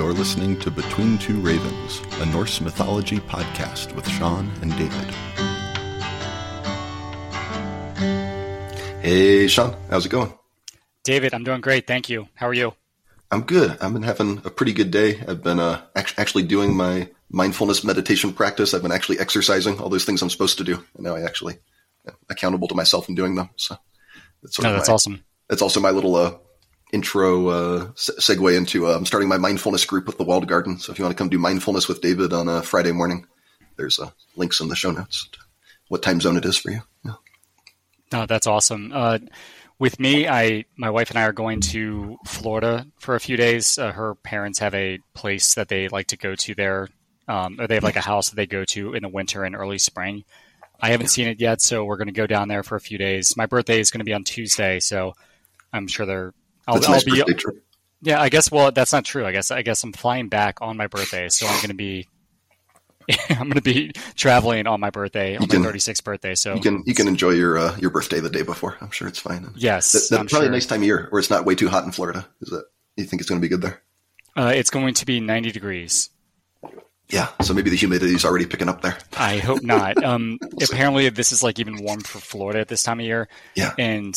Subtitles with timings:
[0.00, 5.14] You're listening to Between Two Ravens, a Norse mythology podcast with Shawn and David.
[9.02, 10.32] Hey, Shawn, how's it going?
[11.04, 11.86] David, I'm doing great.
[11.86, 12.28] Thank you.
[12.32, 12.72] How are you?
[13.30, 13.76] I'm good.
[13.78, 15.22] I've been having a pretty good day.
[15.28, 18.72] I've been uh, actually doing my mindfulness meditation practice.
[18.72, 21.58] I've been actually exercising all those things I'm supposed to do, and now I actually
[22.08, 23.50] am accountable to myself in doing them.
[23.56, 23.76] So
[24.42, 25.24] that's, no, that's my, awesome.
[25.50, 26.38] That's also my little uh,
[26.92, 30.78] intro uh, segue into uh, I'm starting my mindfulness group with the Walled Garden.
[30.78, 33.26] So if you want to come do mindfulness with David on a Friday morning,
[33.76, 35.28] there's uh, links in the show notes.
[35.88, 36.80] what time zone it is for you?
[37.04, 37.14] Yeah.
[38.12, 38.92] No, that's awesome.
[38.92, 39.18] Uh,
[39.78, 43.78] with me, I my wife and I are going to Florida for a few days.
[43.78, 46.88] Uh, her parents have a place that they like to go to there,
[47.28, 49.56] um, or they have like a house that they go to in the winter and
[49.56, 50.24] early spring.
[50.82, 52.98] I haven't seen it yet, so we're going to go down there for a few
[52.98, 53.36] days.
[53.36, 55.14] My birthday is going to be on Tuesday, so
[55.72, 56.34] I'm sure they're
[56.70, 57.34] I'll, That's I'll be.
[58.02, 58.50] Yeah, I guess.
[58.50, 59.26] Well, that's not true.
[59.26, 59.50] I guess.
[59.50, 62.08] I guess I'm flying back on my birthday, so I'm going to be.
[63.30, 66.34] I'm going to be traveling on my birthday, on can, my 36th birthday.
[66.34, 68.76] So you can you can enjoy your uh, your birthday the day before.
[68.80, 69.52] I'm sure it's fine.
[69.56, 70.52] yes, that, that's probably sure.
[70.52, 72.26] a nice time of year where it's not way too hot in Florida.
[72.40, 72.64] Is it?
[72.96, 73.82] You think it's going to be good there?
[74.36, 76.10] Uh, it's going to be 90 degrees.
[77.08, 78.96] Yeah, so maybe the humidity is already picking up there.
[79.16, 79.96] I hope not.
[80.10, 83.28] Um, apparently, this is like even warm for Florida at this time of year.
[83.54, 84.16] Yeah, and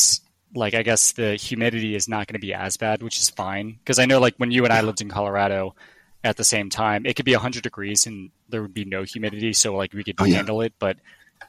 [0.55, 3.77] like I guess the humidity is not going to be as bad, which is fine.
[3.79, 5.75] Because I know like when you and I lived in Colorado
[6.23, 9.53] at the same time, it could be 100 degrees and there would be no humidity,
[9.53, 10.67] so like we could oh, handle yeah.
[10.67, 10.73] it.
[10.79, 10.97] But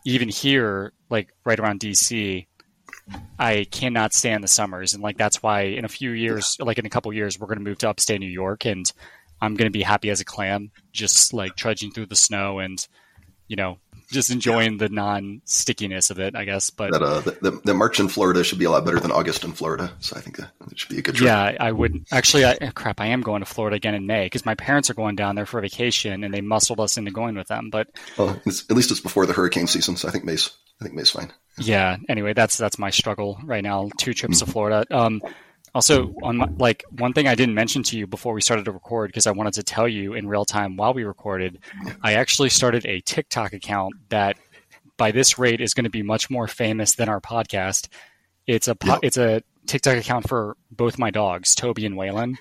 [0.05, 2.47] even here, like right around DC,
[3.39, 6.87] I cannot stand the summers, and like that's why in a few years, like in
[6.87, 8.91] a couple years, we're going to move to upstate New York, and
[9.41, 12.87] I'm going to be happy as a clam, just like trudging through the snow and
[13.55, 13.79] you know
[14.11, 14.79] just enjoying yeah.
[14.79, 16.71] the non stickiness of it, I guess.
[16.71, 19.13] But that, uh, the, the, the, March in Florida should be a lot better than
[19.13, 21.27] August in Florida, so I think that, it should be a good trip.
[21.27, 22.45] Yeah, I would actually.
[22.45, 25.15] I, crap, I am going to Florida again in May because my parents are going
[25.15, 27.71] down there for vacation, and they muscled us into going with them.
[27.71, 30.51] But well, at least it's before the hurricane season, so I think May's.
[30.81, 31.33] I think May's fine.
[31.57, 31.99] Yeah.
[32.09, 33.89] Anyway, that's that's my struggle right now.
[33.97, 34.47] Two trips mm-hmm.
[34.47, 34.85] to Florida.
[34.91, 35.23] Um,
[35.75, 38.73] also, on my, like one thing I didn't mention to you before we started to
[38.73, 41.59] record because I wanted to tell you in real time while we recorded,
[42.03, 44.37] I actually started a TikTok account that,
[44.97, 47.89] by this rate, is going to be much more famous than our podcast.
[48.47, 52.37] It's a po- it's a TikTok account for both my dogs, Tobi and Waylan.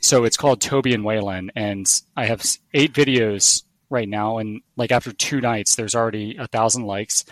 [0.00, 2.44] So it's called Tobi and Waylan, and I have
[2.74, 7.24] eight videos right now, and like after two nights, there's already a thousand likes,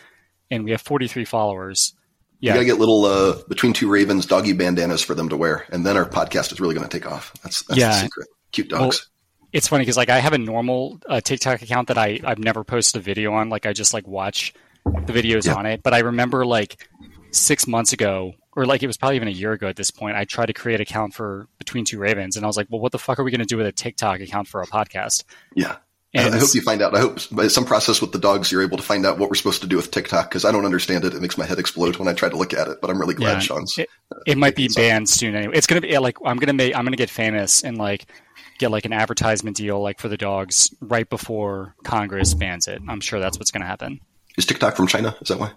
[0.50, 1.94] and we have 43 followers.
[2.40, 2.52] Yeah.
[2.52, 5.84] You gotta get little uh, between two ravens doggy bandanas for them to wear, and
[5.84, 7.32] then our podcast is really going to take off.
[7.42, 7.88] That's that's yeah.
[7.88, 8.28] the secret.
[8.52, 8.80] Cute dogs.
[8.80, 12.38] Well, it's funny because like I have a normal uh, TikTok account that I I've
[12.38, 13.48] never posted a video on.
[13.48, 14.54] Like I just like watch
[14.84, 15.54] the videos yeah.
[15.54, 15.82] on it.
[15.82, 16.88] But I remember like
[17.32, 20.16] six months ago, or like it was probably even a year ago at this point,
[20.16, 22.80] I tried to create an account for Between Two Ravens, and I was like, well,
[22.80, 25.24] what the fuck are we going to do with a TikTok account for a podcast?
[25.54, 25.76] Yeah.
[26.14, 26.94] And I hope you find out.
[26.94, 29.34] I hope by some process with the dogs, you're able to find out what we're
[29.34, 31.12] supposed to do with TikTok because I don't understand it.
[31.12, 32.80] It makes my head explode when I try to look at it.
[32.80, 33.76] But I'm really glad yeah, Shawn's.
[33.76, 33.90] It,
[34.26, 35.54] it might be banned soon anyway.
[35.54, 38.06] It's gonna be like I'm gonna make I'm gonna get famous and like
[38.58, 42.80] get like an advertisement deal like for the dogs right before Congress bans it.
[42.88, 44.00] I'm sure that's what's gonna happen.
[44.38, 45.14] Is TikTok from China?
[45.20, 45.52] Is that why?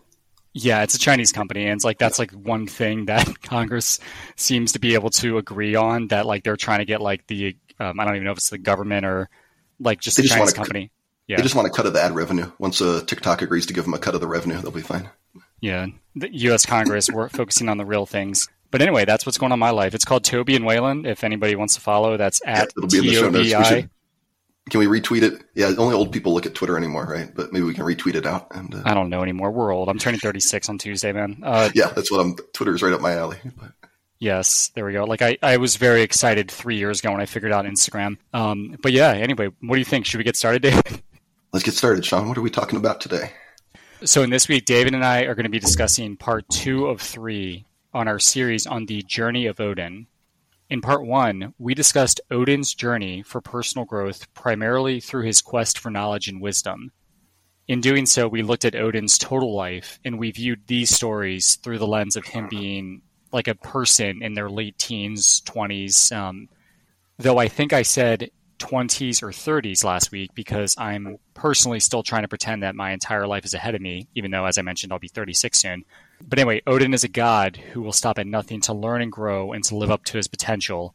[0.53, 4.01] Yeah, it's a Chinese company, and it's like that's like one thing that Congress
[4.35, 6.07] seems to be able to agree on.
[6.07, 8.49] That like they're trying to get like the um, I don't even know if it's
[8.49, 9.29] the government or
[9.81, 10.91] like just they a just Chinese company.
[11.27, 11.37] yeah.
[11.37, 12.51] They just want a cut of the ad revenue.
[12.59, 15.09] Once uh, TikTok agrees to give them a cut of the revenue, they'll be fine.
[15.59, 16.65] Yeah, the U.S.
[16.65, 18.47] Congress, we're focusing on the real things.
[18.71, 19.93] But anyway, that's what's going on in my life.
[19.93, 21.05] It's called Tobi and Waylan.
[21.05, 23.89] If anybody wants to follow, that's at yeah, T O B I.
[24.69, 25.43] Can we retweet it?
[25.55, 27.33] Yeah, only old people look at Twitter anymore, right?
[27.33, 28.47] But maybe we can retweet it out.
[28.51, 28.83] And uh...
[28.85, 29.51] I don't know anymore.
[29.51, 29.89] We're old.
[29.89, 31.41] I'm turning 36 on Tuesday, man.
[31.43, 32.35] Uh, yeah, that's what I'm.
[32.53, 33.37] Twitter is right up my alley.
[33.43, 33.71] But...
[34.21, 35.05] Yes, there we go.
[35.05, 38.17] Like I, I was very excited three years ago when I figured out Instagram.
[38.35, 40.05] Um, but yeah, anyway, what do you think?
[40.05, 41.01] Should we get started, David?
[41.51, 42.29] Let's get started, Shawn.
[42.29, 43.31] What are we talking about today?
[44.03, 47.01] So in this week, David and I are going to be discussing part two of
[47.01, 50.05] three on our series on the journey of Odin.
[50.69, 55.89] In part one, we discussed Odin's journey for personal growth primarily through his quest for
[55.89, 56.91] knowledge and wisdom.
[57.67, 61.79] In doing so, we looked at Odin's total life and we viewed these stories through
[61.79, 63.01] the lens of him being
[63.31, 66.15] like a person in their late teens, 20s.
[66.15, 66.49] Um,
[67.17, 68.29] though I think I said
[68.59, 73.25] 20s or 30s last week because I'm personally still trying to pretend that my entire
[73.25, 75.83] life is ahead of me, even though, as I mentioned, I'll be 36 soon.
[76.21, 79.53] But anyway, Odin is a god who will stop at nothing to learn and grow
[79.53, 80.93] and to live up to his potential.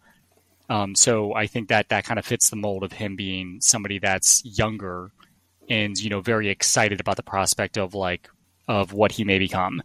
[0.68, 3.98] Um, so I think that that kind of fits the mold of him being somebody
[3.98, 5.10] that's younger
[5.68, 8.28] and you know very excited about the prospect of like
[8.68, 9.82] of what he may become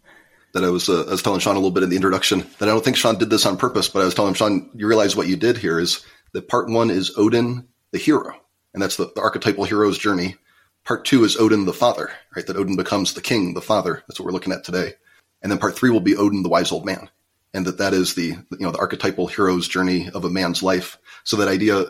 [0.54, 2.68] that I was, uh, I was telling Shawn a little bit in the introduction that
[2.68, 5.16] I don't think Shawn did this on purpose, but I was telling Shawn, you realize
[5.16, 8.34] what you did here is that part one is Odin, the hero,
[8.74, 10.36] and that's the, the archetypal hero's journey.
[10.84, 12.46] Part two is Odin, the father, right?
[12.48, 14.04] That Odin becomes the king, the father.
[14.08, 14.94] That's what we're looking at today.
[15.42, 17.10] And then part three will be Odin, the wise old man,
[17.54, 20.98] and that that is the you know the archetypal hero's journey of a man's life.
[21.24, 21.86] So that idea,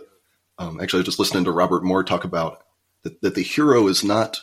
[0.57, 2.63] um, actually, I was just listening to Robert Moore talk about
[3.03, 4.39] that, that the hero is not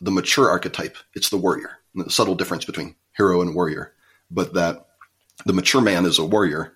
[0.00, 1.78] the mature archetype; it's the warrior.
[1.94, 3.92] The subtle difference between hero and warrior,
[4.30, 4.86] but that
[5.44, 6.72] the mature man is a warrior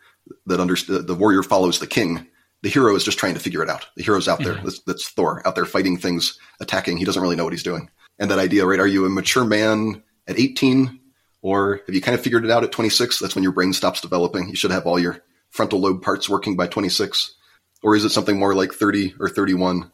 [0.46, 2.26] that under, the warrior follows the king.
[2.62, 3.86] The hero is just trying to figure it out.
[3.96, 4.54] The hero's out there.
[4.54, 4.64] Mm-hmm.
[4.64, 6.98] That's, that's Thor out there fighting things, attacking.
[6.98, 7.88] He doesn't really know what he's doing.
[8.18, 8.80] And that idea, right?
[8.80, 11.00] Are you a mature man at 18
[11.42, 13.18] or have you kind of figured it out at 26?
[13.18, 14.50] That's when your brain stops developing.
[14.50, 17.34] You should have all your frontal lobe parts working by 26.
[17.82, 19.90] Or is it something more like 30 or 31 or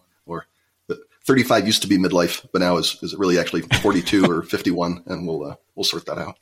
[1.27, 5.03] 35 used to be midlife, but now is, is it really actually 42 or 51?
[5.07, 6.37] And we'll, uh, we'll sort that out.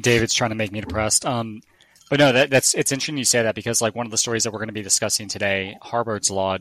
[0.00, 1.26] David's trying to make me depressed.
[1.26, 1.60] Um,
[2.08, 4.44] but no, that, that's, it's interesting you say that because like one of the stories
[4.44, 6.58] that we're going to be discussing today, Harbard's Law,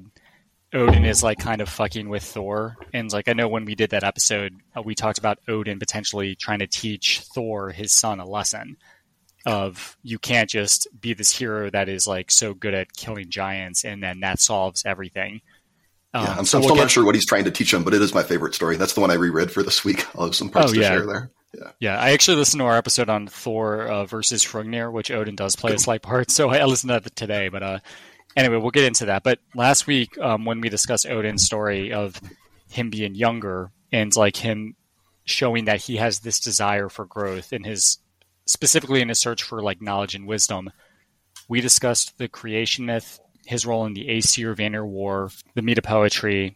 [0.73, 2.77] Odin is like kind of fucking with Thor.
[2.93, 6.35] And like I know when we did that episode, uh, we talked about Odin potentially
[6.35, 8.77] trying to teach Thor, his son, a lesson
[9.45, 13.85] of you can't just be this hero that is like so good at killing giants
[13.85, 15.41] and then that solves everything.
[16.13, 16.81] Um, yeah, I'm, so I'm we'll still get...
[16.81, 18.77] not sure what he's trying to teach him, but it is my favorite story.
[18.77, 20.05] That's the one I reread for this week.
[20.15, 20.89] I'll have some parts oh, to yeah.
[20.89, 21.31] share there.
[21.53, 21.71] Yeah.
[21.79, 25.55] yeah, I actually listened to our episode on Thor uh, versus Hrungnir, which Odin does
[25.55, 26.29] play a slight part.
[26.31, 27.79] So I listened to that today, but uh,
[28.35, 29.23] anyway, we'll get into that.
[29.23, 32.21] But last week, um, when we discussed Odin's story of
[32.69, 34.75] him being younger and like him
[35.25, 37.97] showing that he has this desire for growth in his
[38.45, 40.71] specifically in his search for like knowledge and wisdom,
[41.47, 43.19] we discussed the creation myth,
[43.49, 46.55] his role in the Aesir Vanir War, the Meta poetry,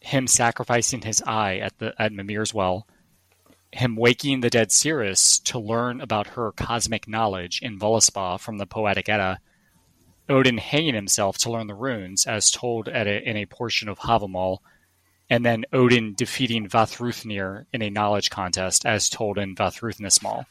[0.00, 2.86] him sacrificing his eye at the at Mimir's well,
[3.72, 8.66] him waking the dead seeress to learn about her cosmic knowledge in Voluspa from the
[8.66, 9.40] Poetic Edda,
[10.28, 14.58] Odin hanging himself to learn the runes, as told a, in a portion of Havamal,
[15.30, 20.44] and then Odin defeating Vafthrûdnir in a knowledge contest, as told in Vafthrûdnismal.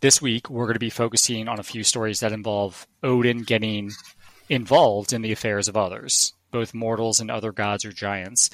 [0.00, 3.90] This week, we're going to be focusing on a few stories that involve Odin getting
[4.48, 8.50] involved in the affairs of others, both mortals and other gods or giants.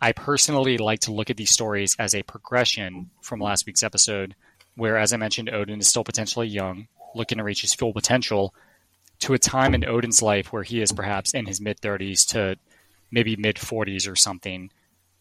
[0.00, 4.34] I personally like to look at these stories as a progression from last week's episode,
[4.74, 8.54] where, as I mentioned, Odin is still potentially young, looking to reach his full potential,
[9.20, 12.56] to a time in Odin's life where he is perhaps in his mid 30s to
[13.10, 14.70] maybe mid 40s or something,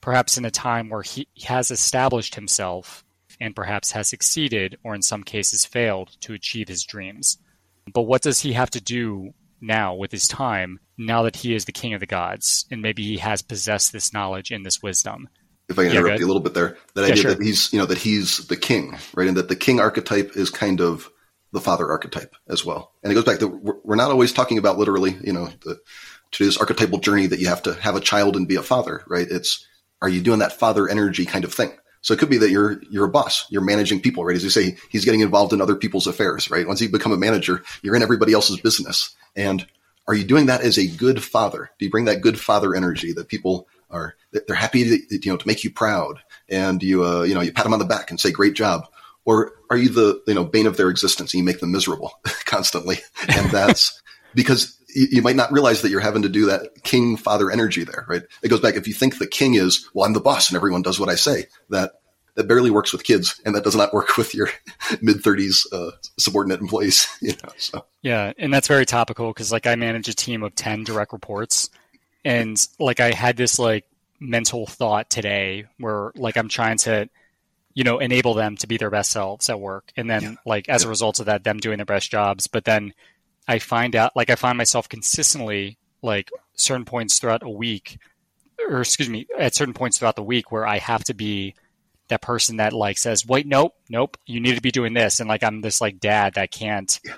[0.01, 3.05] perhaps in a time where he has established himself
[3.39, 7.37] and perhaps has succeeded or in some cases failed to achieve his dreams.
[7.93, 11.65] But what does he have to do now with his time now that he is
[11.65, 15.29] the king of the gods and maybe he has possessed this knowledge and this wisdom?
[15.67, 17.33] If I can interrupt you a little bit there, that yeah, idea sure.
[17.33, 19.27] that he's, you know, that he's the king, right?
[19.27, 21.09] And that the king archetype is kind of
[21.51, 22.93] the father archetype as well.
[23.01, 25.79] And it goes back to we're not always talking about literally, you know, the,
[26.31, 29.03] to this archetypal journey that you have to have a child and be a father,
[29.07, 29.27] right?
[29.29, 29.65] It's
[30.01, 31.71] are you doing that father energy kind of thing?
[32.05, 34.35] So it could be that you're you're a boss, you're managing people, right?
[34.35, 36.67] As you say, he's getting involved in other people's affairs, right?
[36.67, 39.15] Once you become a manager, you're in everybody else's business.
[39.35, 39.65] And
[40.07, 41.71] are you doing that as a good father?
[41.79, 45.37] Do you bring that good father energy that people are they're happy to you know
[45.37, 48.11] to make you proud and you uh, you know you pat them on the back
[48.11, 48.87] and say great job
[49.25, 52.11] or are you the you know bane of their existence and you make them miserable
[52.45, 52.97] constantly
[53.29, 53.99] and that's
[54.35, 57.83] because you, you, might not realize that you're having to do that king father energy
[57.83, 60.49] there right it goes back if you think the king is well i'm the boss
[60.49, 61.93] and everyone does what i say that
[62.35, 64.49] that barely works with kids and that does not work with your
[65.01, 69.67] mid 30s uh, subordinate employees you know so yeah and that's very topical because like
[69.67, 71.69] i manage a team of 10 direct reports
[72.23, 73.85] and like i had this like
[74.19, 77.09] mental thought today where like i'm trying to
[77.73, 80.33] you know enable them to be their best selves at work and then yeah.
[80.45, 80.87] like as yeah.
[80.87, 82.93] a result of that them doing their best jobs but then
[83.47, 87.97] i find out like i find myself consistently like certain points throughout a week
[88.69, 91.53] or excuse me at certain points throughout the week where i have to be
[92.07, 95.27] that person that like says wait nope nope you need to be doing this and
[95.27, 97.13] like i'm this like dad that can't yeah.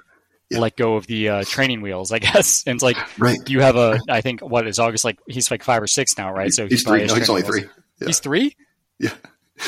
[0.49, 0.59] Yeah.
[0.59, 2.63] let go of the uh, training wheels, I guess.
[2.65, 3.37] And it's like right.
[3.49, 5.19] you have a, I think what is August like?
[5.27, 6.53] He's like five or six now, right?
[6.53, 7.05] So he's, he's three.
[7.05, 7.53] No, he's only wheels.
[7.53, 7.69] three.
[7.99, 8.07] Yeah.
[8.07, 8.55] He's three.
[8.97, 9.11] Yeah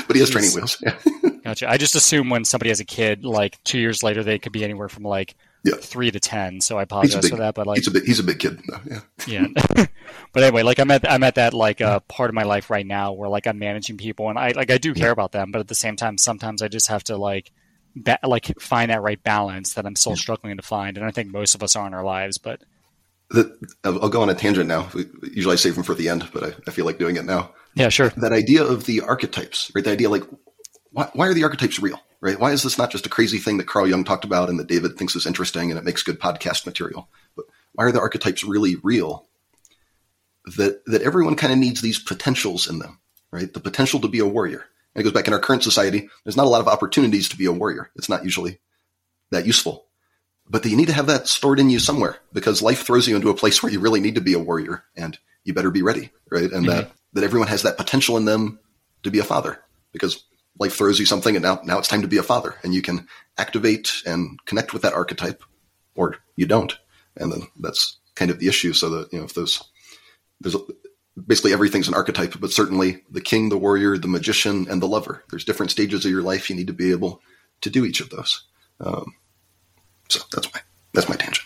[0.08, 0.78] but he has training wheels.
[0.82, 0.96] Yeah.
[1.44, 1.70] gotcha.
[1.70, 4.64] I just assume when somebody has a kid, like two years later, they could be
[4.64, 5.76] anywhere from like yeah.
[5.76, 6.62] three to ten.
[6.62, 7.56] So I apologize big, for that.
[7.56, 8.62] But like, he's a big, he's a big kid.
[8.68, 8.80] Though.
[8.86, 9.02] Yeah.
[9.28, 9.86] Yeah.
[10.34, 12.86] but anyway, like I'm at I'm at that like uh, part of my life right
[12.86, 15.60] now where like I'm managing people and I like I do care about them, but
[15.60, 17.52] at the same time, sometimes I just have to like.
[18.24, 20.18] Like find that right balance that I'm still yeah.
[20.20, 22.38] struggling to find, and I think most of us are in our lives.
[22.38, 22.62] But
[23.32, 24.90] the, I'll go on a tangent now.
[25.24, 27.52] Usually I save them for the end, but I, I feel like doing it now.
[27.76, 28.10] Yeah, sure.
[28.18, 29.84] That idea of the archetypes, right?
[29.84, 30.24] The idea like
[30.92, 32.00] why, why are the archetypes real?
[32.22, 32.40] Right?
[32.40, 34.68] Why is this not just a crazy thing that Carl Jung talked about and that
[34.68, 37.08] David thinks is interesting and it makes good podcast material?
[37.36, 39.30] But why are the archetypes really real?
[40.56, 43.00] that that everyone kind of needs these potentials in them,
[43.32, 43.54] right?
[43.54, 44.66] The potential to be a warrior.
[44.96, 46.10] And it goes back in our current society.
[46.24, 47.92] There's not a lot of opportunities to be a warrior.
[47.96, 48.60] It's not usually
[49.32, 49.86] that useful,
[50.50, 53.30] but you need to have that stored in you somewhere because life throws you into
[53.30, 56.10] a place where you really need to be a warrior, and you better be ready,
[56.32, 56.52] right?
[56.52, 56.68] And mm-hmm.
[56.68, 58.60] that that everyone has that potential in them
[59.04, 59.60] to be a father
[59.92, 60.24] because
[60.60, 62.82] life throws you something, and now now it's time to be a father, and you
[62.82, 65.44] can activate and connect with that archetype,
[65.96, 66.78] or you don't,
[67.16, 68.74] and then that's kind of the issue.
[68.74, 69.64] So that you know if those
[70.42, 70.56] there's
[71.28, 75.24] basically everything's an archetype, but certainly the king, the warrior, the magician, and the lover.
[75.30, 76.50] There's different stages of your life.
[76.50, 77.22] You need to be able
[77.62, 78.46] to do each of those.
[78.80, 79.16] Um,
[80.10, 80.62] so that's my
[80.94, 81.46] that's my tangent.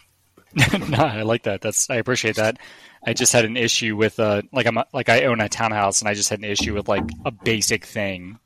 [0.90, 1.62] no, I like that.
[1.62, 2.58] That's I appreciate that.
[3.06, 6.10] I just had an issue with uh like I'm like I own a townhouse and
[6.10, 8.40] I just had an issue with like a basic thing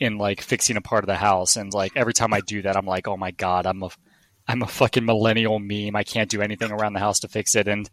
[0.00, 2.76] in like fixing a part of the house and like every time I do that
[2.76, 3.90] I'm like oh my god I'm a
[4.48, 7.68] I'm a fucking millennial meme I can't do anything around the house to fix it
[7.68, 7.88] and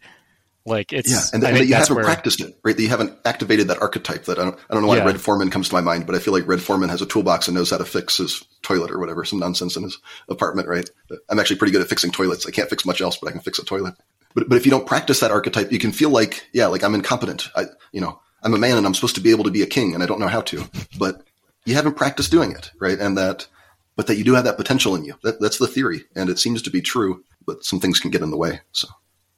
[0.66, 2.76] like it's yeah, and, and that you haven't where, practiced it, right?
[2.76, 4.24] That you haven't activated that archetype.
[4.26, 5.04] That I don't, I don't know why yeah.
[5.04, 7.50] Red Foreman comes to my mind, but I feel like Red Foreman has a toolbox
[7.50, 9.98] and knows how to fix his toilet or whatever, some nonsense in his
[10.30, 10.90] apartment, right?
[11.30, 12.46] I'm actually pretty good at fixing toilets.
[12.46, 13.96] I can't fix much else, but I can fix a toilet.
[14.36, 16.96] But but if you don't practice that archetype, you can feel like yeah, like I'm
[16.96, 17.50] incompetent.
[17.58, 19.68] I you know I'm a man and I'm supposed to be able to be a
[19.68, 20.70] king, and I don't know how to.
[20.98, 21.24] But
[21.66, 23.00] you haven't practiced doing it, right?
[23.00, 23.48] And that,
[23.96, 25.16] but that you do have that potential in you.
[25.24, 27.24] That, that's the theory, and it seems to be true.
[27.46, 28.62] But some things can get in the way.
[28.72, 28.88] So.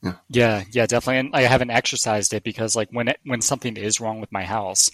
[0.03, 0.13] Yeah.
[0.29, 1.19] yeah, yeah, definitely.
[1.19, 4.43] And I haven't exercised it because like when it, when something is wrong with my
[4.43, 4.91] house,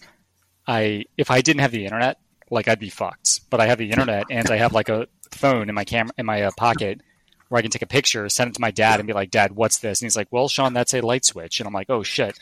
[0.65, 2.19] I if I didn't have the internet,
[2.49, 3.41] like I'd be fucked.
[3.49, 6.25] But I have the internet and I have like a phone in my camera in
[6.25, 7.01] my uh, pocket
[7.49, 9.51] where I can take a picture, send it to my dad, and be like, "Dad,
[9.51, 12.03] what's this?" And he's like, "Well, Shawn, that's a light switch." And I'm like, "Oh
[12.03, 12.39] shit."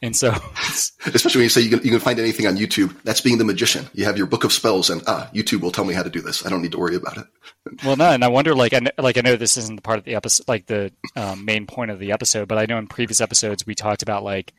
[0.00, 0.32] And so,
[1.06, 3.44] especially when you say you can, you can find anything on YouTube, that's being the
[3.44, 3.86] magician.
[3.94, 6.20] You have your book of spells, and ah, YouTube will tell me how to do
[6.20, 6.46] this.
[6.46, 7.26] I don't need to worry about it.
[7.84, 9.98] well, no, and I wonder, like, I know, like I know this isn't the part
[9.98, 12.86] of the episode, like the um, main point of the episode, but I know in
[12.86, 14.52] previous episodes we talked about like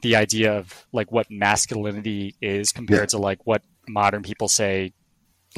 [0.00, 3.06] the idea of like what masculinity is compared yeah.
[3.06, 4.92] to like what modern people say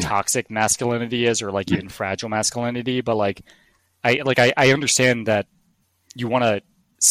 [0.00, 3.00] toxic masculinity is, or like even fragile masculinity.
[3.00, 3.42] But like,
[4.02, 5.46] I like I, I understand that
[6.16, 6.62] you want to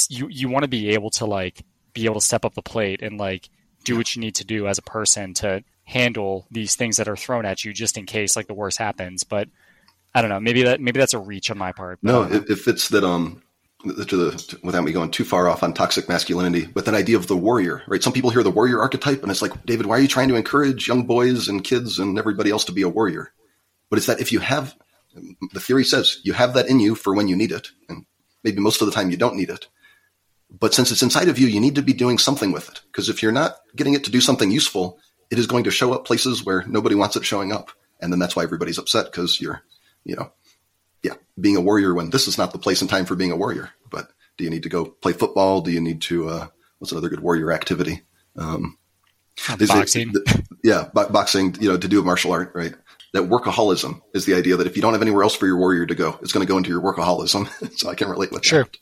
[0.10, 3.02] you you want to be able to like be able to step up the plate
[3.02, 3.50] and like
[3.84, 7.16] do what you need to do as a person to handle these things that are
[7.16, 9.24] thrown at you just in case like the worst happens.
[9.24, 9.50] But
[10.14, 10.40] i don't know.
[10.40, 13.42] Maybe that maybe that's a reach on my part no if it's that um
[13.84, 17.28] to the without me going too far off on toxic masculinity but that idea of
[17.28, 18.04] the warrior right?
[18.04, 20.36] Some people hear the warrior archetype and it's like david why are you trying to
[20.36, 23.32] encourage young boys and kids and everybody else to be a warrior?
[23.90, 24.76] But it's that if you have
[25.54, 28.06] the theory says you have that in you for when you need it and
[28.44, 29.68] maybe most of the time you don't need it
[30.52, 32.82] but since it's inside of you, you need to be doing something with it.
[32.88, 35.94] Because if you're not getting it to do something useful, it is going to show
[35.94, 37.72] up places where nobody wants it showing up.
[38.02, 39.62] And then that's why everybody's upset because you're,
[40.04, 40.32] you know,
[41.04, 43.38] yeah, being a warrior when this is not the place and time for being a
[43.38, 43.70] warrior.
[43.90, 45.62] But do you need to go play football?
[45.62, 46.48] Do you need to, uh,
[46.80, 48.02] what's another good warrior activity?
[48.36, 48.78] Um,
[49.48, 50.14] boxing.
[50.64, 52.74] Yeah, bo- boxing, you know, to do a martial art, right?
[53.14, 55.86] That workaholism is the idea that if you don't have anywhere else for your warrior
[55.86, 57.48] to go, it's going to go into your workaholism.
[57.78, 58.64] so I can relate with sure.
[58.64, 58.78] that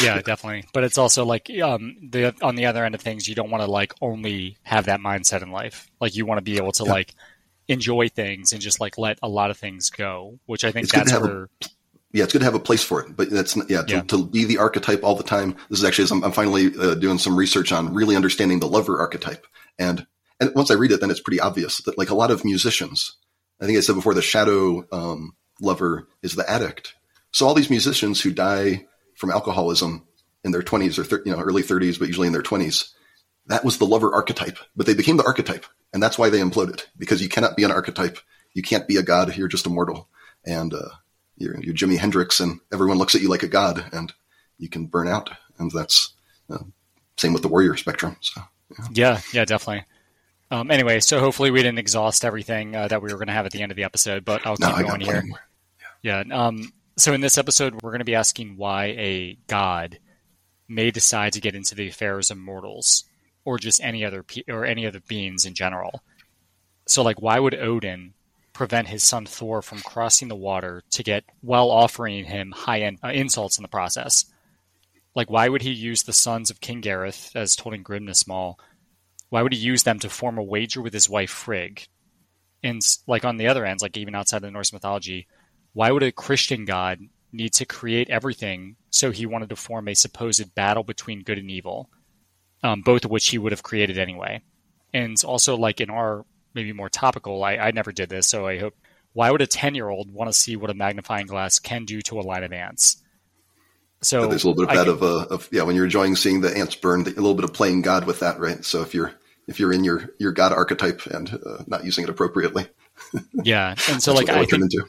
[0.00, 0.64] yeah, definitely.
[0.72, 3.62] But it's also like um, the on the other end of things, you don't want
[3.62, 5.90] to like only have that mindset in life.
[6.00, 6.92] Like you want to be able to yeah.
[6.92, 7.14] like
[7.68, 10.92] enjoy things and just like let a lot of things go, which I think it's
[10.92, 11.44] that's where.
[11.44, 11.48] A,
[12.12, 14.02] yeah, it's good to have a place for it, but that's yeah to, yeah.
[14.02, 15.56] to be the archetype all the time.
[15.70, 19.00] This is actually I'm, I'm finally uh, doing some research on really understanding the lover
[19.00, 19.46] archetype,
[19.78, 20.06] and
[20.38, 23.16] and once I read it, then it's pretty obvious that like a lot of musicians,
[23.60, 26.94] I think I said before, the shadow um, lover is the addict.
[27.30, 28.86] So all these musicians who die
[29.22, 30.04] from alcoholism
[30.42, 32.90] in their 20s or thir- you know early 30s, but usually in their 20s.
[33.46, 36.82] That was the lover archetype, but they became the archetype, and that's why they imploded
[36.98, 38.18] because you cannot be an archetype.
[38.52, 39.36] You can't be a god.
[39.36, 40.08] You're just a mortal,
[40.44, 40.88] and uh,
[41.36, 44.12] you're, you're Jimi Hendrix, and everyone looks at you like a god, and
[44.58, 45.30] you can burn out.
[45.56, 46.14] And that's
[46.50, 46.64] uh,
[47.16, 48.16] same with the warrior spectrum.
[48.20, 49.84] So yeah, yeah, yeah definitely.
[50.50, 53.46] Um, anyway, so hopefully we didn't exhaust everything uh, that we were going to have
[53.46, 55.24] at the end of the episode, but I'll keep no, going here.
[56.02, 56.24] Yeah.
[56.24, 59.98] yeah um, so, in this episode, we're going to be asking why a god
[60.68, 63.04] may decide to get into the affairs of mortals,
[63.44, 66.02] or just any other pe- or any other beings in general.
[66.86, 68.14] So, like, why would Odin
[68.52, 72.98] prevent his son Thor from crossing the water to get while offering him high end
[73.02, 74.26] uh, insults in the process?
[75.14, 78.56] Like, why would he use the sons of King Gareth, as told in Grimnismal?
[79.30, 81.86] Why would he use them to form a wager with his wife Frigg?
[82.62, 85.26] And like on the other ends, like even outside of the Norse mythology,
[85.72, 87.00] why would a Christian God
[87.32, 91.50] need to create everything so he wanted to form a supposed battle between good and
[91.50, 91.88] evil,
[92.62, 94.42] um, both of which he would have created anyway?
[94.92, 96.24] And also, like in our
[96.54, 98.74] maybe more topical, I, I never did this, so I hope.
[99.14, 102.00] Why would a 10 year old want to see what a magnifying glass can do
[102.02, 103.02] to a line of ants?
[104.02, 106.16] So there's a little bit of I that of, uh, of yeah when you're enjoying
[106.16, 108.64] seeing the ants burn, a little bit of playing God with that, right?
[108.64, 109.12] So if you're
[109.46, 112.66] if you're in your your God archetype and uh, not using it appropriately,
[113.32, 114.86] yeah, and so like I think into.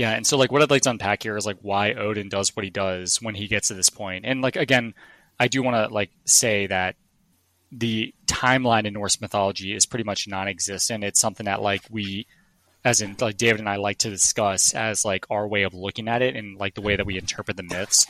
[0.00, 2.56] Yeah, and so like what I'd like to unpack here is like why Odin does
[2.56, 4.24] what he does when he gets to this point.
[4.24, 4.94] And like again,
[5.38, 6.96] I do want to like say that
[7.70, 11.04] the timeline in Norse mythology is pretty much non-existent.
[11.04, 12.26] It's something that like we
[12.82, 16.08] as in like David and I like to discuss as like our way of looking
[16.08, 18.06] at it and like the way that we interpret the myths.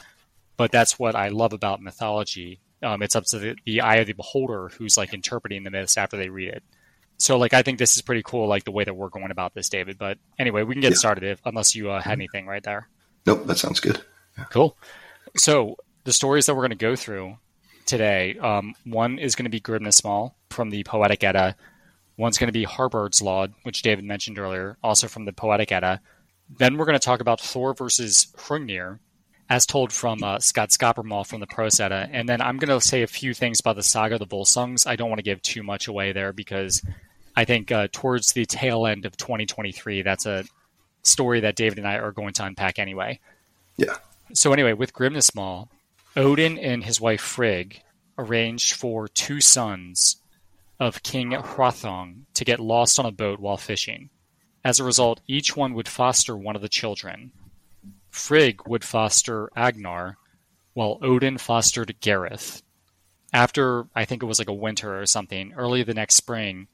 [0.56, 2.60] But that's what I love about mythology.
[2.84, 5.98] Um, it's up to the, the eye of the beholder who's like interpreting the myths
[5.98, 6.62] after they read it.
[7.20, 9.52] So like I think this is pretty cool, like the way that we're going about
[9.54, 9.98] this, David.
[9.98, 10.96] But anyway, we can get Yeah.
[10.96, 12.88] started if, unless you uh, had anything right there.
[13.26, 14.00] Nope, that sounds good.
[14.50, 14.76] Cool.
[15.36, 17.36] So the stories that we're going to go through
[17.84, 21.56] today, um, one is going to be Grimnismal from the Poetic Edda.
[22.16, 26.00] One's going to be Harbard's Laud, which David mentioned earlier, also from the Poetic Edda.
[26.58, 28.98] Then we're going to talk about Thor versus Hrungnir,
[29.50, 32.08] as told from uh, Skaldskaparmal from the Prose Edda.
[32.12, 34.86] And then I'm going to say a few things about the Saga of the Volsungs.
[34.86, 36.82] I don't want to give too much away there because
[37.36, 40.44] I think uh, towards the tail end of 2023, that's a
[41.02, 43.20] story that David and I are going to unpack anyway.
[43.76, 43.96] Yeah,
[44.34, 45.68] So anyway, with Grimnismal,
[46.16, 47.82] Odin and his wife Frigg
[48.18, 50.16] arranged for two sons
[50.78, 54.10] of King Hrothong to get lost on a boat while fishing.
[54.64, 57.32] As a result, each one would foster one of the children.
[58.10, 60.16] Frigg would foster Agnar,
[60.74, 62.62] while Odin fostered Gareth.
[63.32, 66.66] After, I think it was like a winter or something, early the next spring,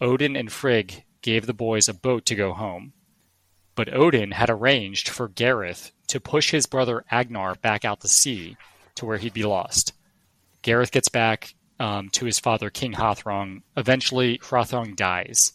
[0.00, 2.92] Odin and Frigg gave the boys a boat to go home
[3.76, 8.56] but Odin had arranged for Gareth to push his brother Agnar back out to sea
[8.96, 9.92] to where he'd be lost.
[10.62, 13.62] Gareth gets back um, to his father, King Hothrong.
[13.76, 15.52] Eventually, Hrothong dies.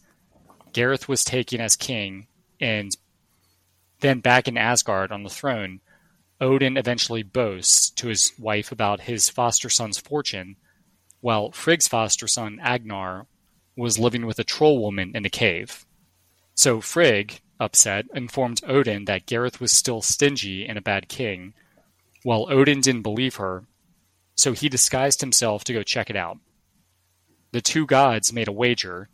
[0.71, 2.27] Gareth was taken as king,
[2.61, 2.91] and
[3.99, 5.81] then back in Asgard on the throne,
[6.39, 10.55] Odin eventually boasts to his wife about his foster son's fortune,
[11.21, 13.25] while Frigg's foster son, Agnar,
[13.75, 15.85] was living with a troll woman in a cave.
[16.55, 21.53] So Frigg, upset, informed Odin that Gareth was still stingy and a bad king,
[22.23, 23.65] while Odin didn't believe her,
[24.35, 26.37] so he disguised himself to go check it out.
[27.51, 29.09] The two gods made a wager,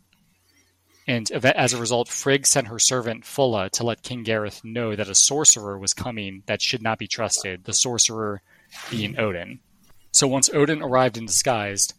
[1.06, 5.08] and as a result, Frigg sent her servant Fulla to let King Gareth know that
[5.08, 8.42] a sorcerer was coming that should not be trusted, the sorcerer
[8.90, 9.60] being Odin.
[10.12, 11.92] So once Odin arrived in disguise,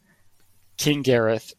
[0.77, 1.53] King Gareth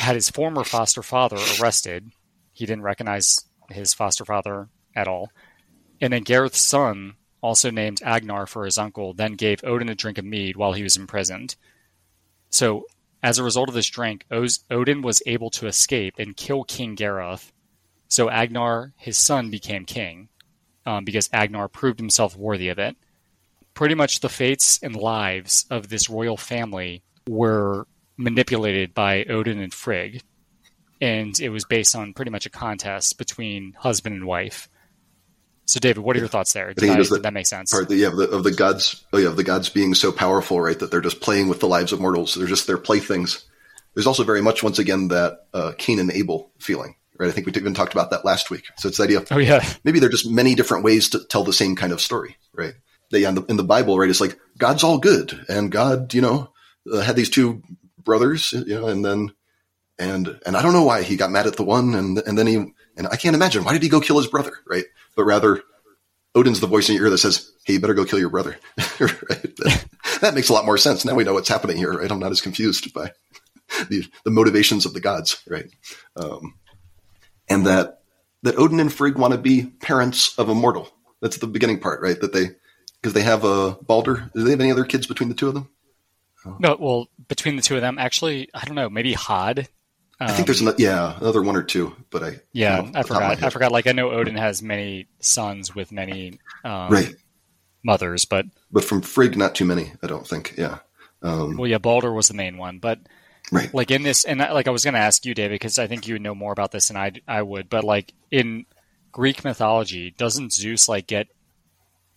[0.00, 2.10] had his former foster father arrested.
[2.52, 5.30] He didn't recognize his foster father at all.
[6.00, 10.18] And then Gareth's son, also named Agnar for his uncle, then gave Odin a drink
[10.18, 11.56] of mead while he was imprisoned.
[12.50, 12.86] So,
[13.22, 17.52] as a result of this drink, Odin was able to escape and kill King Gareth.
[18.08, 20.28] So, Agnar, his son, became king
[20.86, 22.96] um, because Agnar proved himself worthy of it.
[23.74, 27.86] Pretty much the fates and lives of this royal family were
[28.18, 30.22] manipulated by Odin and Frigg
[31.00, 34.68] and it was based on pretty much a contest between husband and wife.
[35.66, 36.72] So, David, what are your thoughts there?
[36.72, 37.70] Did, I, did the that make sense?
[37.70, 39.04] part of the, yeah, of the, of the gods.
[39.12, 40.78] Oh yeah, of the gods being so powerful, right?
[40.78, 42.34] That they're just playing with the lives of mortals.
[42.34, 43.44] They're just their playthings.
[43.94, 47.28] There's also very much, once again, that uh, Cain and Abel feeling, right?
[47.28, 48.64] I think we even talked about that last week.
[48.78, 49.18] So it's the idea.
[49.18, 51.92] Of, Oh yeah, maybe there are just many different ways to tell the same kind
[51.92, 52.74] of story, right?
[53.10, 54.08] They in the, in the Bible, right?
[54.08, 56.52] It's like God's all good, and God, you know,
[56.90, 57.62] uh, had these two
[58.08, 59.32] brothers, you know, and then
[59.98, 62.46] and and I don't know why he got mad at the one, and and then
[62.46, 62.56] he
[62.96, 64.86] and I can't imagine why did he go kill his brother, right?
[65.14, 65.62] But rather,
[66.34, 68.56] Odin's the voice in your ear that says, "Hey, you better go kill your brother."
[68.98, 69.56] right?
[69.58, 69.84] That,
[70.22, 71.04] that makes a lot more sense.
[71.04, 72.10] Now we know what's happening here, right?
[72.10, 73.12] I'm not as confused by
[73.90, 75.70] the the motivations of the gods, right?
[76.16, 76.54] Um,
[77.48, 78.00] and that
[78.42, 80.88] that Odin and Frigg want to be parents of a mortal.
[81.20, 82.20] That's the beginning part, right?
[82.20, 82.50] That they
[83.02, 84.30] because they have a Balder.
[84.34, 85.68] Do they have any other kids between the two of them?
[86.58, 86.76] No.
[86.78, 88.90] Well, between the two of them, actually, I don't know.
[88.90, 89.68] Maybe Hod.
[90.26, 92.92] I think there's Um, an, yeah another one or two, but I Yeah, don't know
[92.94, 93.42] I off the top of my forgot.
[93.42, 93.72] I forgot.
[93.72, 97.16] Like I know Odin has many sons with many um, Right,
[97.84, 99.92] mothers, but but from Frigg, not too many.
[100.02, 100.54] I don't think.
[100.56, 100.78] Yeah,
[101.22, 102.78] um, well, yeah, Balder was the main one.
[102.78, 103.00] But
[103.52, 103.72] right.
[103.72, 105.86] like in this, and I- like I was going to ask you, David, because I
[105.86, 107.68] think you would know more about this than I I would.
[107.70, 108.66] But like in
[109.12, 111.28] Greek mythology, doesn't Zeus like get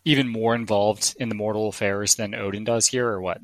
[0.06, 3.42] even more involved in the mortal affairs than Odin does here, or what?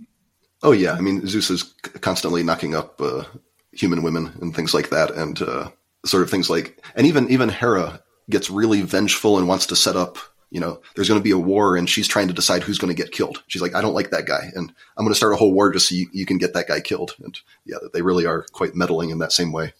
[0.68, 1.64] Oh yeah, I mean Zeus is
[2.02, 3.24] constantly knocking up uh,
[3.72, 5.70] human women and things like that, and uh,
[6.06, 9.96] sort of things like, and even even Hera gets really vengeful and wants to set
[9.96, 10.18] up.
[10.50, 12.94] You know, there's going to be a war, and she's trying to decide who's going
[12.94, 13.44] to get killed.
[13.48, 15.72] She's like, I don't like that guy, and I'm going to start a whole war
[15.72, 17.16] just so you, you can get that guy killed.
[17.24, 19.72] And yeah, they really are quite meddling in that same way.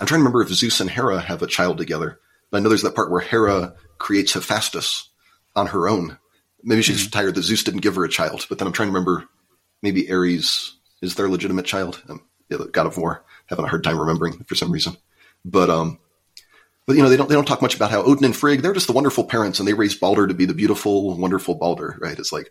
[0.00, 2.18] I'm trying to remember if Zeus and Hera have a child together,
[2.50, 5.10] but I know there's that part where Hera creates Hephaestus
[5.54, 6.18] on her own
[6.64, 7.10] maybe she's mm-hmm.
[7.10, 8.46] tired that Zeus didn't give her a child.
[8.48, 9.28] But then I'm trying to remember,
[9.84, 12.02] maybe Ares is their legitimate child.
[12.08, 13.24] Um, yeah, the god of war.
[13.46, 14.96] Having a hard time remembering for some reason.
[15.44, 15.98] But um,
[16.86, 18.72] but you know they don't they don't talk much about how Odin and Frigg they're
[18.72, 22.18] just the wonderful parents and they raised Balder to be the beautiful wonderful Balder right
[22.18, 22.50] it's like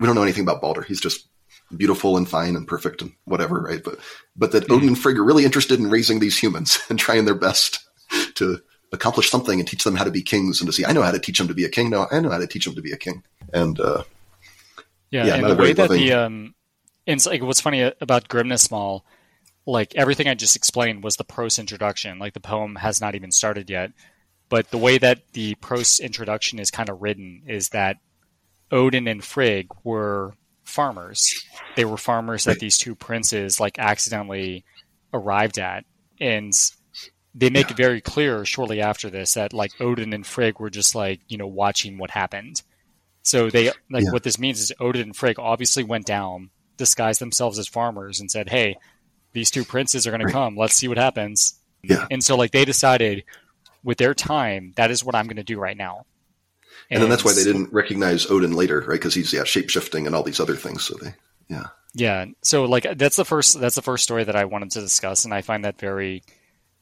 [0.00, 1.28] we don't know anything about Balder he's just
[1.76, 3.98] beautiful and fine and perfect and whatever right but
[4.36, 4.74] but that mm-hmm.
[4.74, 7.80] Odin and Frigg are really interested in raising these humans and trying their best
[8.34, 8.60] to
[8.92, 11.12] accomplish something and teach them how to be kings and to see I know how
[11.12, 12.82] to teach them to be a king no I know how to teach them to
[12.82, 14.04] be a king and uh,
[15.10, 16.54] yeah, yeah and the way that the um
[17.08, 19.02] and like what's funny about Grimnismal
[19.68, 22.18] like everything I just explained was the prose introduction.
[22.18, 23.92] Like the poem has not even started yet.
[24.48, 27.98] But the way that the prose introduction is kind of written is that
[28.72, 30.32] Odin and Frigg were
[30.64, 31.30] farmers.
[31.76, 34.64] They were farmers that these two princes like accidentally
[35.12, 35.84] arrived at.
[36.18, 36.54] And
[37.34, 40.94] they make it very clear shortly after this that like Odin and Frigg were just
[40.94, 42.62] like, you know, watching what happened.
[43.20, 44.12] So they like yeah.
[44.12, 48.30] what this means is Odin and Frigg obviously went down, disguised themselves as farmers and
[48.30, 48.76] said, Hey,
[49.32, 50.56] these two princes are going to come.
[50.56, 51.58] Let's see what happens.
[51.82, 52.06] Yeah.
[52.10, 53.24] And so like they decided
[53.84, 56.06] with their time, that is what I'm going to do right now.
[56.90, 58.92] And, and then that's why they didn't recognize Odin later, right?
[58.92, 60.84] Because he's yeah shape shifting and all these other things.
[60.84, 61.14] So they
[61.48, 62.26] yeah yeah.
[62.42, 65.34] So like that's the first that's the first story that I wanted to discuss, and
[65.34, 66.22] I find that very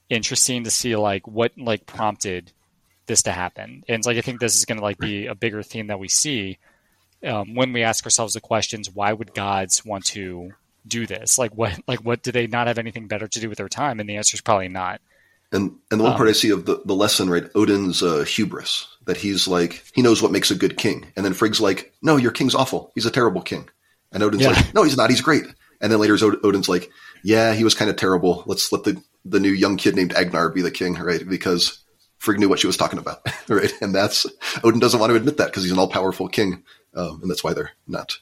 [0.09, 2.53] interesting to see like what like prompted
[3.07, 3.85] this to happen.
[3.89, 6.09] And like I think this is going to like be a bigger theme that we
[6.09, 6.59] see
[7.25, 10.53] um, when we ask ourselves the questions: Why would gods want to
[10.87, 11.39] do this?
[11.39, 14.01] Like what like what do they not have anything better to do with their time?
[14.01, 15.01] And the answer is probably not.
[15.53, 18.25] And and the one um, part I see of the, the lesson, right, Odin's uh,
[18.25, 21.07] hubris, that he's like he knows what makes a good king.
[21.17, 22.93] And then Frigg's like, No, your king's awful.
[22.95, 23.69] He's a terrible king.
[24.13, 24.51] And Odin's yeah.
[24.51, 25.45] like, No, he's not, he's great.
[25.81, 26.91] And then later Odin's like,
[27.23, 28.43] Yeah, he was kind of terrible.
[28.47, 31.27] Let's let the, the new young kid named Agnar be the king, right?
[31.27, 31.85] Because
[32.19, 33.73] Frigg knew what she was talking about, right?
[33.81, 34.27] And that's
[34.65, 36.65] Odin doesn't want to admit that because he's an all powerful king,
[36.97, 38.19] um, and that's why they're not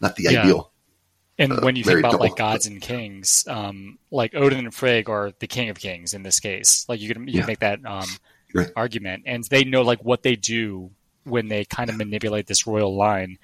[0.00, 0.42] not the yeah.
[0.42, 0.72] ideal.
[1.38, 5.08] And uh, when you think about like gods and kings, um, like Odin and Frigg
[5.08, 6.84] are the king of kings in this case.
[6.88, 7.40] Like you can you yeah.
[7.40, 8.08] can make that um,
[8.54, 8.70] right.
[8.74, 10.90] argument, and they know like what they do
[11.24, 13.38] when they kind of manipulate this royal line.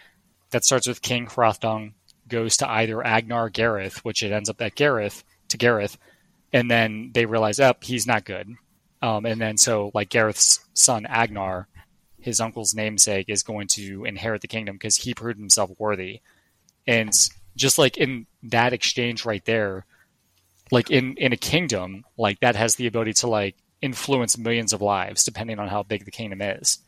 [0.50, 1.92] That starts with King Hrothgar,
[2.28, 5.98] goes to either Agnar or Gareth, which it ends up at Gareth to Gareth,
[6.52, 8.54] and then they realize, up oh, he's not good.
[9.02, 11.68] Um, and then so like Gareth's son Agnar,
[12.24, 16.20] his uncle's namesake, is going to inherit the kingdom because he proved himself worthy.
[16.86, 17.12] And
[17.56, 19.86] just like in that exchange right there,
[20.70, 24.80] like in in a kingdom, like that has the ability to like influence millions of
[24.80, 26.78] lives depending on how big the kingdom is.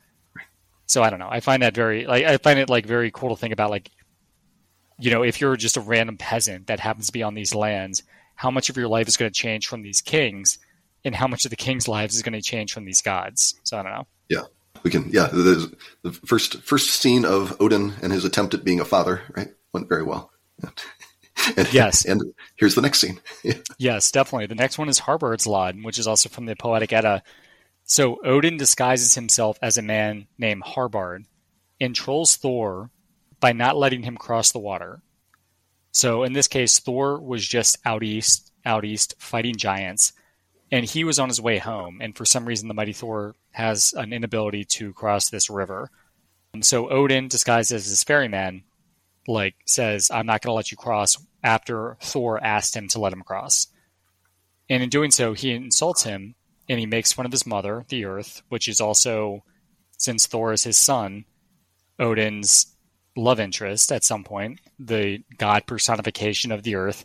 [0.86, 1.28] So I don't know.
[1.30, 3.90] I find that very like I find it like very cool to think about like
[4.98, 8.02] you know, if you're just a random peasant that happens to be on these lands,
[8.34, 10.58] how much of your life is going to change from these kings
[11.04, 13.60] and how much of the king's lives is going to change from these gods.
[13.64, 14.06] So I don't know.
[14.28, 14.42] Yeah.
[14.86, 18.78] We can yeah, the, the first first scene of Odin and his attempt at being
[18.78, 19.48] a father, right?
[19.74, 20.30] Went very well.
[21.56, 22.04] and, yes.
[22.04, 22.22] And
[22.54, 23.18] here's the next scene.
[23.78, 24.46] yes, definitely.
[24.46, 27.24] The next one is Harbard's Lod, which is also from the Poetic Edda.
[27.82, 31.24] So Odin disguises himself as a man named Harbard
[31.80, 32.92] and trolls Thor
[33.40, 35.02] by not letting him cross the water.
[35.90, 40.12] So in this case, Thor was just out east, out east fighting giants,
[40.70, 42.00] and he was on his way home.
[42.00, 45.90] And for some reason, the mighty Thor has an inability to cross this river.
[46.54, 48.64] Um, so Odin, disguised as his ferryman,
[49.28, 53.12] like says, "I'm not going to let you cross." After Thor asked him to let
[53.12, 53.68] him cross,
[54.68, 56.34] and in doing so, he insults him
[56.68, 59.44] and he makes fun of his mother, the Earth, which is also,
[59.96, 61.24] since Thor is his son,
[61.98, 62.74] Odin's
[63.16, 67.04] love interest at some point, the god personification of the Earth.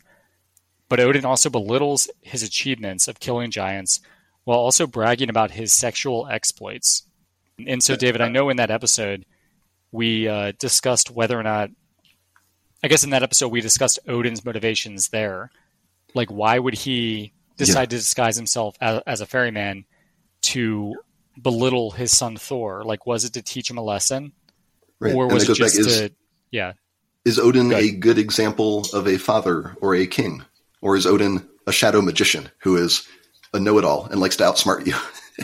[0.91, 4.01] But Odin also belittles his achievements of killing giants
[4.43, 7.03] while also bragging about his sexual exploits.
[7.65, 9.25] And so, David, I know in that episode
[9.93, 11.69] we uh, discussed whether or not
[12.83, 15.49] I guess in that episode we discussed Odin's motivations there.
[16.13, 17.85] Like, why would he decide yeah.
[17.85, 19.85] to disguise himself as, as, a ferryman
[20.41, 20.95] to
[21.41, 22.83] belittle his son Thor?
[22.83, 24.33] Like, was it to teach him a lesson,
[24.99, 25.15] right.
[25.15, 26.11] or was it just back, to?
[26.51, 26.73] yeah.
[27.23, 27.79] Is Odin good.
[27.81, 30.43] a good example of a father or a king,
[30.81, 33.07] or is Odin a shadow magician who is
[33.53, 34.95] a know-it-all and likes to outsmart you?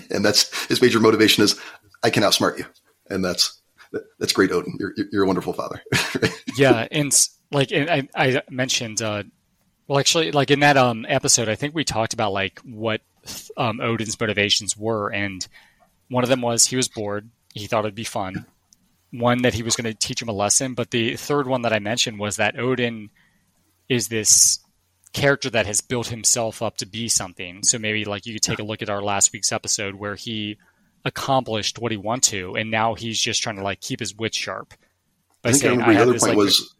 [0.11, 1.59] and that's his major motivation is
[2.03, 2.65] I can outsmart you,
[3.09, 3.61] and that's
[4.19, 4.77] that's great, Odin.
[4.79, 5.81] You're you're a wonderful father.
[6.57, 7.11] yeah, and
[7.51, 9.23] like and I, I mentioned, uh,
[9.87, 13.01] well, actually, like in that um episode, I think we talked about like what
[13.55, 15.47] um, Odin's motivations were, and
[16.09, 17.29] one of them was he was bored.
[17.53, 18.45] He thought it'd be fun.
[19.11, 21.73] One that he was going to teach him a lesson, but the third one that
[21.73, 23.09] I mentioned was that Odin
[23.87, 24.59] is this
[25.13, 27.63] character that has built himself up to be something.
[27.63, 30.57] So maybe like you could take a look at our last week's episode where he
[31.05, 34.37] accomplished what he wanted to, and now he's just trying to like keep his wits
[34.37, 34.73] sharp.
[35.43, 36.75] I think I saying remember I the other this point like was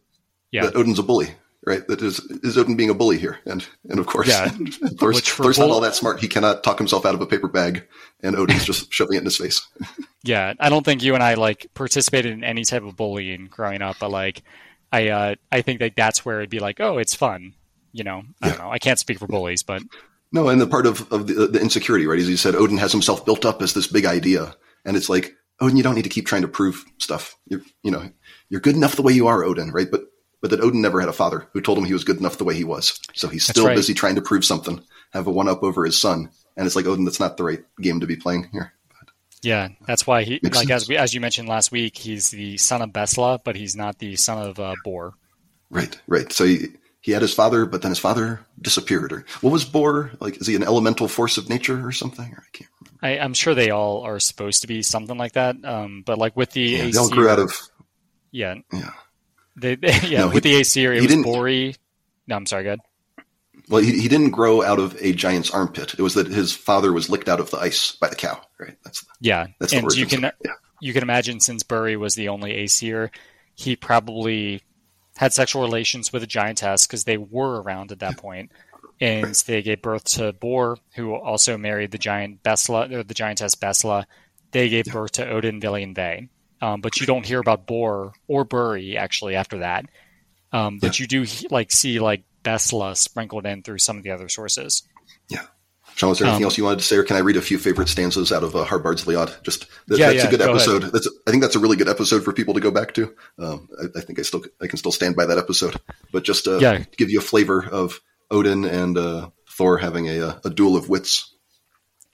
[0.50, 0.66] yeah.
[0.66, 1.28] that Odin's a bully,
[1.64, 1.86] right?
[1.88, 4.48] That is is Odin being a bully here, and and of course, Yeah.
[4.98, 6.20] Thor's, Thor's not all that smart.
[6.20, 7.86] He cannot talk himself out of a paper bag,
[8.22, 9.66] and Odin's just shoving it in his face.
[10.24, 13.80] Yeah, I don't think you and I like participated in any type of bullying growing
[13.80, 14.42] up, but like
[14.92, 17.54] I uh I think that that's where it'd be like, "Oh, it's fun."
[17.92, 18.70] You know, I don't know.
[18.70, 19.82] I can't speak for bullies, but
[20.32, 22.18] No, and the part of, of the, the insecurity, right?
[22.18, 25.34] As you said, Odin has himself built up as this big idea, and it's like,
[25.60, 27.36] Odin, you don't need to keep trying to prove stuff.
[27.46, 28.10] You're, you know,
[28.48, 29.90] you're good enough the way you are, Odin, right?
[29.90, 30.02] But
[30.40, 32.44] but that Odin never had a father who told him he was good enough the
[32.44, 33.76] way he was, so he's still right.
[33.76, 34.80] busy trying to prove something,
[35.12, 37.64] have a one up over his son, and it's like Odin, that's not the right
[37.80, 38.72] game to be playing here.
[39.42, 40.70] yeah, that's why he like sense.
[40.70, 43.98] as we as you mentioned last week, he's the son of Besla, but he's not
[43.98, 45.14] the son of uh, Bor.
[45.70, 46.32] Right, right.
[46.32, 46.68] So he
[47.08, 49.12] he had his father, but then his father disappeared.
[49.12, 50.36] Or what was Bor like?
[50.40, 52.26] Is he an elemental force of nature or something?
[52.26, 52.98] Or I can't remember.
[53.02, 55.56] I, I'm sure they all are supposed to be something like that.
[55.64, 57.52] Um, but like with the Yeah, AC, they all grew out of
[58.30, 58.90] yeah, yeah.
[59.56, 61.74] they, they- yeah, No, with he- the Aesir, it he was Bori.
[62.26, 62.80] No, I'm sorry, good.
[63.70, 65.94] Well, he, he didn't grow out of a giant's armpit.
[65.94, 68.40] It was that his father was licked out of the ice by the cow.
[68.60, 68.76] Right.
[68.84, 70.52] That's the, Yeah, that's the and you can yeah.
[70.80, 73.10] you can imagine since Buri was the only Aesir,
[73.54, 74.62] he probably
[75.18, 78.52] had sexual relations with a giantess because they were around at that point,
[79.00, 83.56] and they gave birth to Bor, who also married the giant Besla or the giantess
[83.56, 84.04] Besla.
[84.52, 86.28] They gave birth to Odin, Vili, and Ve.
[86.62, 89.86] Um, but you don't hear about Bor or Buri actually after that.
[90.52, 94.28] Um, but you do like see like Besla sprinkled in through some of the other
[94.28, 94.84] sources.
[95.98, 97.42] Shawn, was there anything Um, else you wanted to say, or can I read a
[97.42, 99.42] few favorite stanzas out of uh, Harbard's Liad?
[99.42, 100.82] Just that, Yeah, that's yeah, a good go episode.
[100.92, 103.12] That's I think that's a really good episode for people to go back to.
[103.36, 105.74] Um, I, I think I still I can still stand by that episode.
[106.12, 106.78] But just uh, Yeah.
[106.78, 110.76] to give you a flavor of Odin and uh, Thor having a, uh, a duel
[110.76, 111.34] of wits.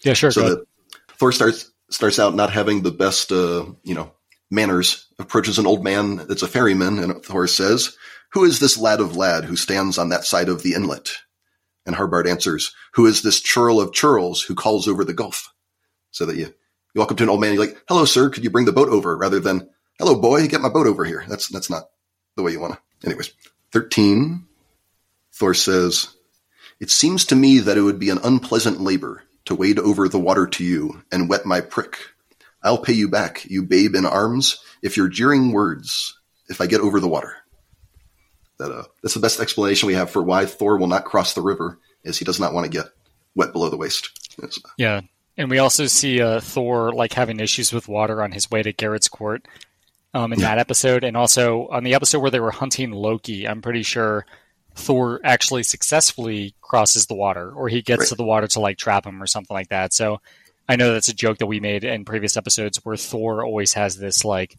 [0.01, 0.31] Yeah, sure.
[0.31, 0.65] So that
[1.19, 4.13] Thor starts starts out not having the best, uh, you know,
[4.51, 5.07] manners.
[5.19, 7.97] Approaches an old man that's a ferryman, and Thor says,
[8.33, 11.13] "Who is this lad of lad who stands on that side of the inlet?"
[11.87, 15.53] And Harbard answers, "Who is this churl of churls who calls over the gulf?"
[16.11, 16.55] So that you
[16.95, 18.73] you walk up to an old man, you're like, "Hello, sir, could you bring the
[18.73, 19.69] boat over?" Rather than,
[19.99, 21.91] "Hello, boy, get my boat over here." That's that's not
[22.37, 23.07] the way you want to.
[23.09, 23.31] Anyways,
[23.73, 24.47] thirteen.
[25.33, 26.11] Thor says,
[26.79, 30.19] it seems to me that it would be an unpleasant labor to wade over the
[30.19, 31.99] water to you and wet my prick.
[32.63, 36.19] I'll pay you back, you babe in arms, if your jeering words,
[36.49, 37.37] if I get over the water.
[38.59, 41.43] That uh, that's the best explanation we have for why Thor will not cross the
[41.43, 42.87] river, is he does not want to get
[43.35, 44.11] wet below the waist.
[44.39, 45.01] It's- Yeah,
[45.37, 48.73] and we also see uh, Thor like having issues with water on his way to
[48.73, 49.47] Garrett's court
[50.13, 53.49] um, in that episode, and also on the episode where they were hunting Loki.
[53.49, 54.25] I'm pretty sure
[54.77, 58.09] Thor actually successfully crosses the water, or he gets Right.
[58.11, 59.93] to the water to like trap him or something like that.
[59.93, 60.21] So
[60.69, 63.97] I know that's a joke that we made in previous episodes where Thor always has
[63.99, 64.57] this like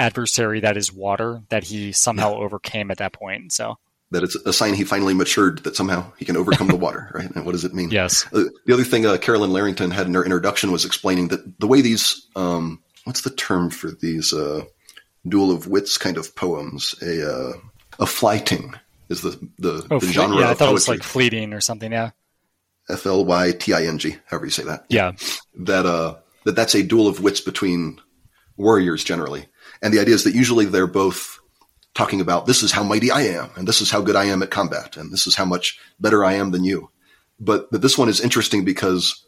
[0.00, 3.52] adversary that is water that he somehow overcame at that point.
[3.52, 3.76] So
[4.10, 7.30] that it's a sign he finally matured, that somehow he can overcome the water, right?
[7.34, 7.90] And what does it mean?
[7.90, 11.60] yes, Uh, the other thing uh, Carolyn Larrington had in her introduction was explaining that
[11.60, 14.62] the way these, um, what's the term for these uh,
[15.28, 16.94] duel of wits kind of poems?
[17.02, 17.52] A uh,
[18.00, 18.74] a flyting
[19.10, 21.60] is the the, oh the fle- genre yeah, I thought it was like fleeting or
[21.60, 21.92] something.
[21.92, 22.10] Yeah,
[22.88, 24.86] F L Y T I N G, however you say that.
[24.88, 25.12] yeah,
[25.54, 28.00] That uh, that that's a duel of wits between
[28.56, 29.46] warriors generally,
[29.82, 31.38] and the idea is that usually they're both
[31.94, 34.42] talking about this is how mighty I am, and this is how good I am
[34.42, 36.90] at combat, and this is how much better I am than you.
[37.38, 39.24] But, but this one is interesting because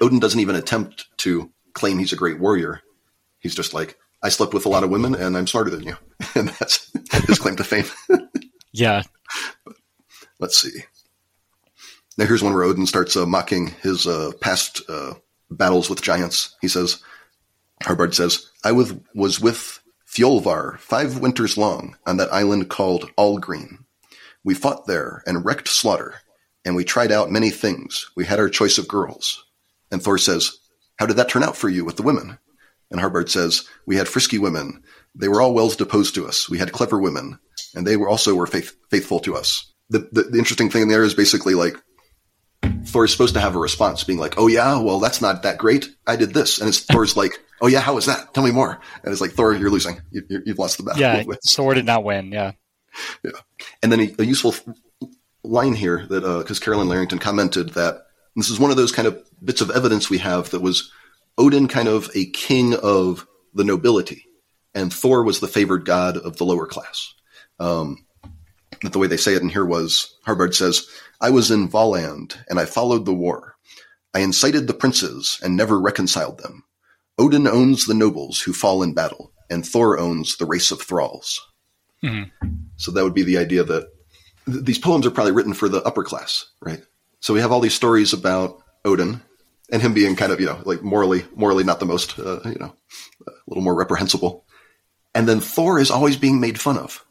[0.00, 2.80] Odin doesn't even attempt to claim he's a great warrior.
[3.38, 5.96] He's just like, I slept with a lot of women and I'm smarter than you.
[6.34, 6.92] And that's
[7.26, 7.86] his claim to fame.
[8.72, 9.02] yeah.
[10.38, 10.84] Let's see.
[12.16, 15.14] Now here's one where Odin starts uh, mocking his uh, past uh,
[15.50, 16.56] battles with giants.
[16.60, 17.02] He says,
[17.82, 19.79] Harbard says, I was, was with
[20.10, 23.84] Fjolvar five winters long on that island called Allgreen.
[24.42, 26.16] We fought there and wrecked slaughter,
[26.64, 28.10] and we tried out many things.
[28.16, 29.44] We had our choice of girls.
[29.92, 30.58] And Thor says,
[30.96, 32.38] How did that turn out for you with the women?
[32.90, 34.82] And Harbard says, We had frisky women.
[35.14, 36.50] They were all well opposed to us.
[36.50, 37.38] We had clever women,
[37.76, 39.72] and they were also were faith, faithful to us.
[39.90, 41.76] The, the, the interesting thing in there is basically like
[42.84, 45.58] Thor is supposed to have a response, being like, "Oh yeah, well that's not that
[45.58, 45.88] great.
[46.06, 48.34] I did this," and it's Thor's like, "Oh yeah, how was that?
[48.34, 50.00] Tell me more." And it's like, "Thor, you're losing.
[50.10, 52.32] You, you've lost the battle." Yeah, With- Thor did not win.
[52.32, 52.52] Yeah,
[53.22, 53.30] Yeah.
[53.82, 54.54] and then a, a useful
[55.44, 58.02] line here that because Carolyn Larrington commented that
[58.36, 60.90] this is one of those kind of bits of evidence we have that was
[61.38, 64.26] Odin kind of a king of the nobility,
[64.74, 67.14] and Thor was the favored god of the lower class.
[67.58, 68.04] Um,
[68.82, 70.86] the way they say it in here was Harbard says,
[71.20, 73.56] "I was in Valand and I followed the war.
[74.14, 76.64] I incited the princes and never reconciled them.
[77.18, 79.32] Odin owns the nobles who fall in battle.
[79.50, 81.44] and Thor owns the race of thralls.
[82.04, 82.46] Mm-hmm.
[82.76, 83.88] So that would be the idea that
[84.46, 86.80] th- these poems are probably written for the upper class, right?
[87.18, 89.20] So we have all these stories about Odin
[89.72, 92.58] and him being kind of, you know, like morally, morally not the most, uh, you
[92.60, 92.72] know,
[93.26, 94.44] a little more reprehensible.
[95.16, 97.04] And then Thor is always being made fun of.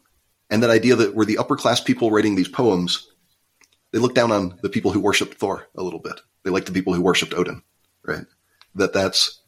[0.50, 3.08] And that idea that we're the upper class people writing these poems,
[3.92, 6.20] they look down on the people who worshipped Thor a little bit.
[6.42, 7.62] They like the people who worshipped Odin,
[8.04, 8.24] right?
[8.74, 9.40] That that's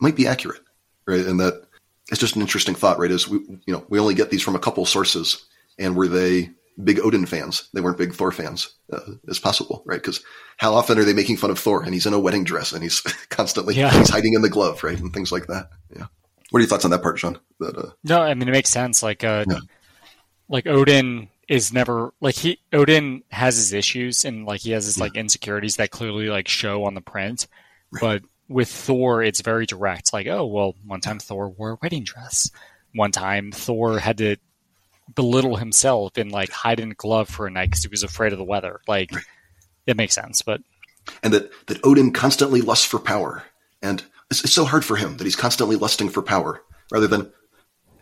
[0.00, 0.60] might be accurate,
[1.06, 1.24] right?
[1.24, 1.62] And that
[2.10, 3.10] it's just an interesting thought, right?
[3.10, 5.46] Is we, you know, we only get these from a couple sources,
[5.78, 6.50] and were they
[6.82, 7.68] big Odin fans?
[7.72, 10.00] They weren't big Thor fans, uh, as possible, right?
[10.00, 10.20] Because
[10.58, 12.82] how often are they making fun of Thor and he's in a wedding dress and
[12.82, 13.96] he's constantly Yeah.
[13.96, 15.70] he's hiding in the glove, right, and things like that.
[15.96, 16.06] Yeah.
[16.50, 17.38] What are your thoughts on that part, Shawn?
[17.60, 19.02] That uh, No, I mean it makes sense.
[19.02, 19.58] Like uh Yeah.
[20.48, 24.98] Like Odin is never like he Odin has his issues and like he has his
[24.98, 27.46] like insecurities that clearly like show on the print.
[28.00, 30.12] But with Thor it's very direct.
[30.12, 32.50] Like, oh well one time Thor wore a wedding dress.
[32.94, 34.36] One time Thor had to
[35.14, 38.32] belittle himself and like hide in a glove for a night because he was afraid
[38.32, 38.80] of the weather.
[38.86, 39.10] Like
[39.86, 40.60] it makes sense, but
[41.22, 43.42] and that that Odin constantly lusts for power,
[43.82, 47.30] and it's, it's so hard for him that he's constantly lusting for power, rather than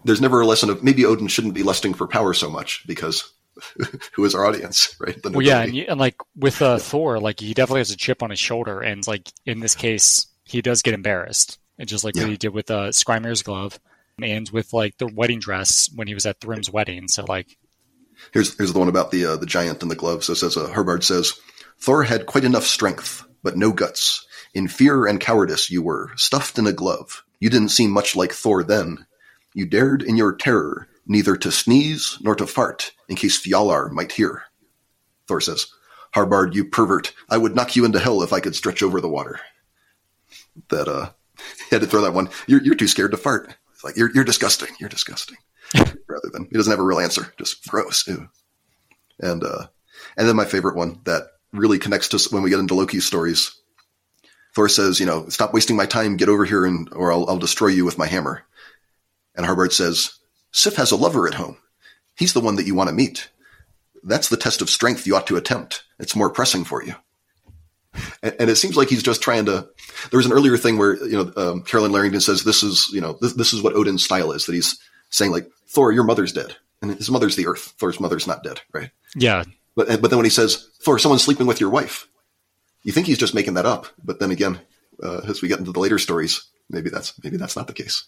[0.04, 3.32] there's never a lesson of maybe Odin shouldn't be lusting for power so much because
[4.14, 5.18] who is our audience, right?
[5.24, 8.30] Well, yeah, and, and like with uh, Thor, like he definitely has a chip on
[8.30, 12.22] his shoulder, and like in this case, he does get embarrassed, and just like Yeah.
[12.22, 12.90] what he did with uh,
[13.44, 13.78] glove,
[14.20, 17.08] and with like the wedding dress when he was at Thrym's wedding.
[17.08, 17.56] So like,
[18.32, 20.24] Here's here's the one about the uh, the giant and the glove.
[20.24, 21.34] So says uh, Harbard says
[21.78, 24.26] Thor had quite enough strength, but no guts.
[24.54, 27.24] In fear and cowardice, you were stuffed in a glove.
[27.40, 29.06] You didn't seem much like Thor then.
[29.54, 34.12] You dared in your terror neither to sneeze nor to fart in case Fialar might
[34.12, 34.44] hear.
[35.26, 35.66] Thor says,
[36.14, 39.08] Harbard, you pervert, I would knock you into hell if I could stretch over the
[39.08, 39.40] water.
[40.68, 41.10] That uh
[41.70, 42.28] had to throw that one.
[42.46, 43.54] You're you're too scared to fart.
[43.74, 44.68] It's like you're you're disgusting.
[44.78, 45.38] You're disgusting.
[45.74, 47.32] Rather than he doesn't have a real answer.
[47.38, 48.06] Just gross.
[48.06, 48.28] Ew.
[49.20, 49.66] And uh
[50.16, 53.58] and then my favorite one that really connects to when we get into Loki's stories.
[54.54, 57.38] Thor says, you know, stop wasting my time, get over here and or I'll I'll
[57.38, 58.42] destroy you with my hammer.
[59.34, 60.18] And Harbard says,
[60.50, 61.56] Sif has a lover at home.
[62.16, 63.30] He's the one that you want to meet.
[64.02, 65.84] That's the test of strength you ought to attempt.
[65.98, 66.94] It's more pressing for you.
[68.22, 69.68] And, and it seems like he's just trying to.
[70.10, 73.00] There was an earlier thing where you know um, Carolyn Larrington says this is you
[73.00, 74.78] know this, this is what Odin's style is that he's
[75.10, 77.74] saying like Thor, your mother's dead, and his mother's the Earth.
[77.78, 78.90] Thor's mother's not dead, right?
[79.14, 79.44] yeah,
[79.76, 82.08] But but then when he says Thor, someone's sleeping with your wife,
[82.82, 83.86] you think he's just making that up.
[84.02, 84.58] But then again,
[85.02, 88.04] uh, as we get into the later stories, maybe that's maybe that's not the case.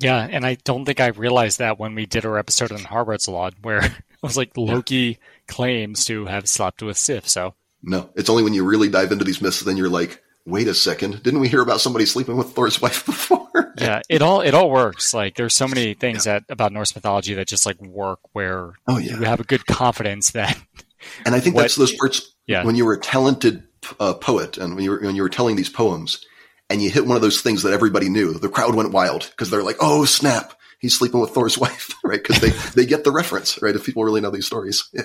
[0.00, 3.28] Yeah, and I don't think I realized that when we did our episode on Harbard's
[3.28, 7.28] Law, where it was like Loki claims to have slept with Sif.
[7.28, 10.68] So No, it's only when you really dive into these myths then you're like, wait
[10.68, 13.46] a second, didn't we hear about somebody sleeping with Thor's wife before?
[13.78, 15.14] yeah, it all it all works.
[15.14, 18.98] Like there's so many things that about Norse mythology that just like work where Oh
[18.98, 20.58] yeah, you have a good confidence that
[21.24, 22.64] and I think what- that's those parts Yeah.
[22.64, 23.62] when you were a talented
[24.00, 26.22] uh, poet and when you were when you were telling these poems,
[26.70, 28.34] and you hit one of those things that everybody knew.
[28.34, 32.22] The crowd went wild because they're like, oh snap, he's sleeping with Thor's wife, right?
[32.22, 33.74] Because they they get the reference, right?
[33.74, 35.02] If people really know these stories, yeah,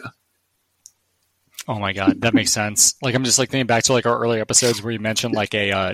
[1.68, 2.96] Oh my god, that makes sense.
[3.04, 5.54] Like I'm just like thinking back to like our earlier episodes where you mentioned like
[5.54, 5.94] a uh,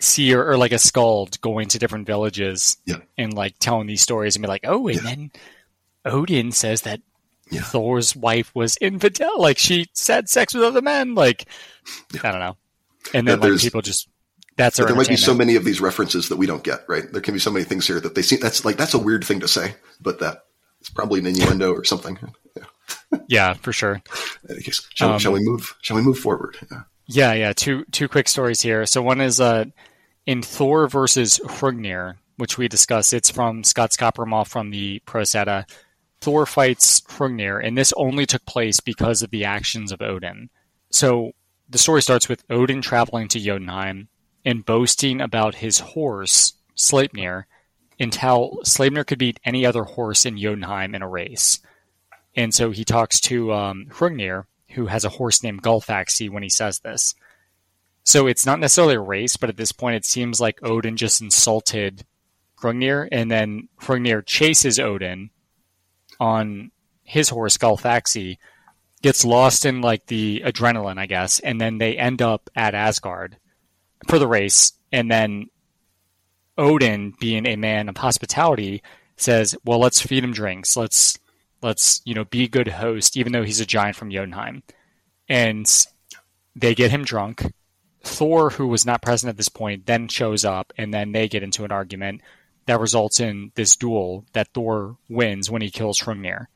[0.00, 2.98] seer or like a skald going to different villages Yeah.
[3.16, 5.02] and like telling these stories and be like, oh, and Yeah.
[5.02, 5.30] then
[6.04, 7.00] Odin says that
[7.50, 7.62] Yeah.
[7.62, 11.14] Thor's wife was infidel, like she had sex with other men.
[11.14, 11.46] Like
[12.22, 12.56] I don't know,
[13.14, 14.08] and then like people just
[14.58, 17.10] that's there might be so many of these references that we don't get, right?
[17.10, 19.24] There can be so many things here that they seem that's like that's a weird
[19.24, 20.42] thing to say, but that
[20.80, 22.18] it's probably an innuendo or something.
[22.56, 23.18] Yeah.
[23.28, 24.02] Yeah, for sure.
[24.44, 25.76] In any case, shall, Um, shall we move?
[25.82, 26.56] Shall we move forward?
[26.70, 26.82] Yeah.
[27.06, 27.52] Yeah, yeah.
[27.52, 28.84] Two two quick stories here.
[28.86, 29.66] So one is uh,
[30.26, 33.12] in Thor versus Hrungnir, which we discussed.
[33.12, 35.66] It's from Skaldskaparmal from the Prose Edda.
[36.20, 40.48] Thor fights Hrungnir, and this only took place because of the actions of Odin.
[40.90, 41.32] So
[41.68, 44.08] the story starts with Odin traveling to Jotunheim
[44.44, 47.44] and boasting about his horse, Sleipnir,
[47.98, 51.60] and how Sleipnir could beat any other horse in Jotunheim in a race.
[52.36, 56.48] And so he talks to um, Hrungnir, who has a horse named Gullfaxi when he
[56.48, 57.14] says this.
[58.04, 61.20] So it's not necessarily a race, but at this point it seems like Odin just
[61.20, 62.04] insulted
[62.60, 65.30] Hrungnir, and then Hrungnir chases Odin
[66.18, 66.70] on
[67.02, 68.38] his horse Gullfaxi,
[69.02, 73.36] gets lost in like the adrenaline, I guess, and then they end up at Asgard
[74.06, 75.48] for the race, and then
[76.56, 78.82] Odin, being a man of hospitality,
[79.16, 80.76] says, "Well, let's feed him drinks.
[80.76, 81.18] Let's
[81.62, 84.62] let's you know be a good host, even though he's a giant from Jotunheim."
[85.28, 85.66] And
[86.54, 87.52] they get him drunk.
[88.02, 91.42] Thor, who was not present at this point, then shows up, and then they get
[91.42, 92.22] into an argument.
[92.68, 96.48] that results in this duel that Thor wins when he kills Hrungnir.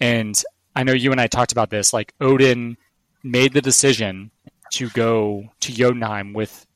[0.00, 0.40] And
[0.76, 1.92] I know you and I talked about this.
[1.92, 2.76] Like Odin
[3.24, 4.30] made the decision
[4.72, 6.66] to go to Jotunheim with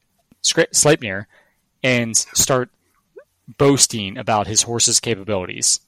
[0.43, 1.27] Sleipnir
[1.83, 2.71] and start
[3.57, 5.81] boasting about his horse's capabilities.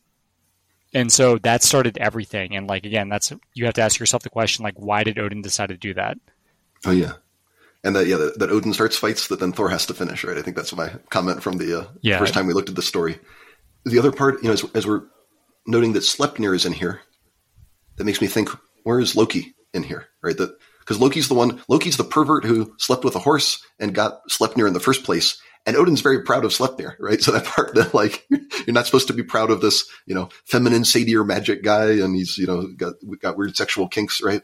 [0.93, 2.57] And so that started everything.
[2.57, 5.43] And like again, that's you have to ask yourself the question like, why did Odin
[5.43, 6.19] decide to do that?
[6.85, 7.13] Oh yeah,
[7.85, 10.25] and that yeah, that, that Odin starts fights that then Thor has to finish.
[10.25, 10.39] Right?
[10.39, 12.19] I think that's my comment from the uh, yeah.
[12.19, 13.19] first time we looked at the story.
[13.85, 15.05] The other part, you know, as, as we're
[15.67, 17.01] noting that Sleipnir is in here,
[17.97, 18.51] that makes me think,
[18.83, 20.09] where is Loki in here?
[20.23, 20.37] Right?
[20.37, 24.29] That because Loki's the one, Loki's the pervert who slept with a horse and got
[24.29, 25.41] Sleipnir in the first place.
[25.67, 27.21] And Odin's very proud of Sleipnir, right?
[27.23, 30.31] So that part that like you're not supposed to be proud of this, you know,
[30.45, 34.43] feminine seidr magic guy, and he's you know got got weird sexual kinks, right?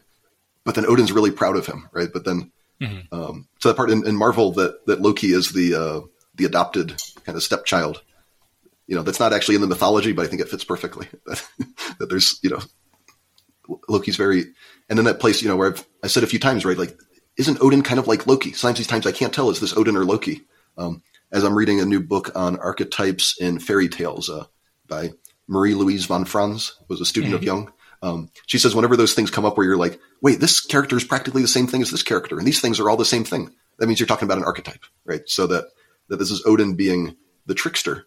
[0.64, 2.08] But then Odin's really proud of him, right?
[2.12, 3.14] But then mm-hmm.
[3.14, 6.00] um, so that part in, in, Marvel that that Loki is the uh,
[6.34, 8.02] the adopted kind of stepchild.
[8.86, 11.08] You know, that's not actually in the mythology, but I think it fits perfectly.
[11.26, 12.60] that there's you know
[13.88, 14.44] Loki's very,
[14.88, 16.78] and then that place, you know, where I've I said a few times, right?
[16.78, 16.98] Like,
[17.36, 18.52] isn't Odin kind of like Loki?
[18.52, 20.42] Sometimes these times I can't tell is this Odin or Loki.
[20.78, 21.02] Um,
[21.32, 24.44] as I'm reading a new book on archetypes in fairy tales uh,
[24.86, 25.12] by
[25.48, 27.38] Marie Louise von Franz, was a student mm-hmm.
[27.38, 27.72] of Jung.
[28.02, 31.04] Um, she says whenever those things come up where you're like, wait, this character is
[31.04, 33.50] practically the same thing as this character, and these things are all the same thing.
[33.78, 35.22] That means you're talking about an archetype, right?
[35.26, 35.66] So that
[36.08, 38.06] that this is Odin being the trickster.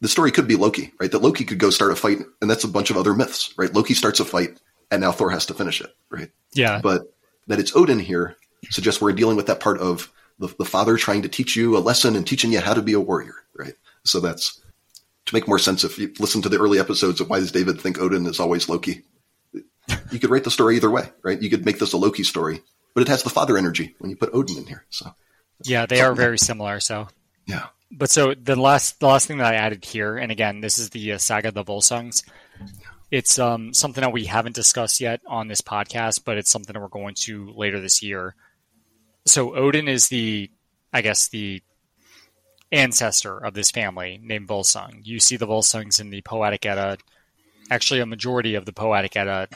[0.00, 1.10] The story could be Loki, right?
[1.10, 3.72] That Loki could go start a fight, and that's a bunch of other myths, right?
[3.74, 6.30] Loki starts a fight, and now Thor has to finish it, right?
[6.52, 6.80] Yeah.
[6.82, 7.12] But
[7.48, 8.36] that it's Odin here
[8.70, 11.80] suggests we're dealing with that part of the, the father trying to teach you a
[11.80, 13.74] lesson and teaching you how to be a warrior, right?
[14.04, 14.60] So that's
[15.26, 15.84] to make more sense.
[15.84, 18.68] If you listen to the early episodes of why does David think Odin is always
[18.68, 19.02] Loki,
[20.10, 21.40] you could write the story either way, right?
[21.40, 22.62] You could make this a Loki story,
[22.94, 24.84] but it has the father energy when you put Odin in here.
[24.90, 25.14] So
[25.64, 26.80] yeah, they are very similar.
[26.80, 27.08] So
[27.46, 27.66] yeah.
[27.90, 30.90] But so the last the last thing that I added here, and again, this is
[30.90, 32.22] the uh, saga of the Volsungs.
[33.10, 36.80] It's um, something that we haven't discussed yet on this podcast, but it's something that
[36.80, 38.34] we're going to later this year
[39.28, 40.50] so Odin is the,
[40.92, 41.62] I guess the
[42.72, 45.00] ancestor of this family named Volsung.
[45.04, 46.98] You see the Volsungs in the Poetic Edda.
[47.70, 49.48] Actually, a majority of the Poetic Edda,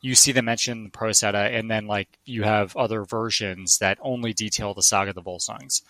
[0.00, 3.78] you see them mentioned in the Prose Edda, and then like you have other versions
[3.78, 5.82] that only detail the saga of the Volsungs.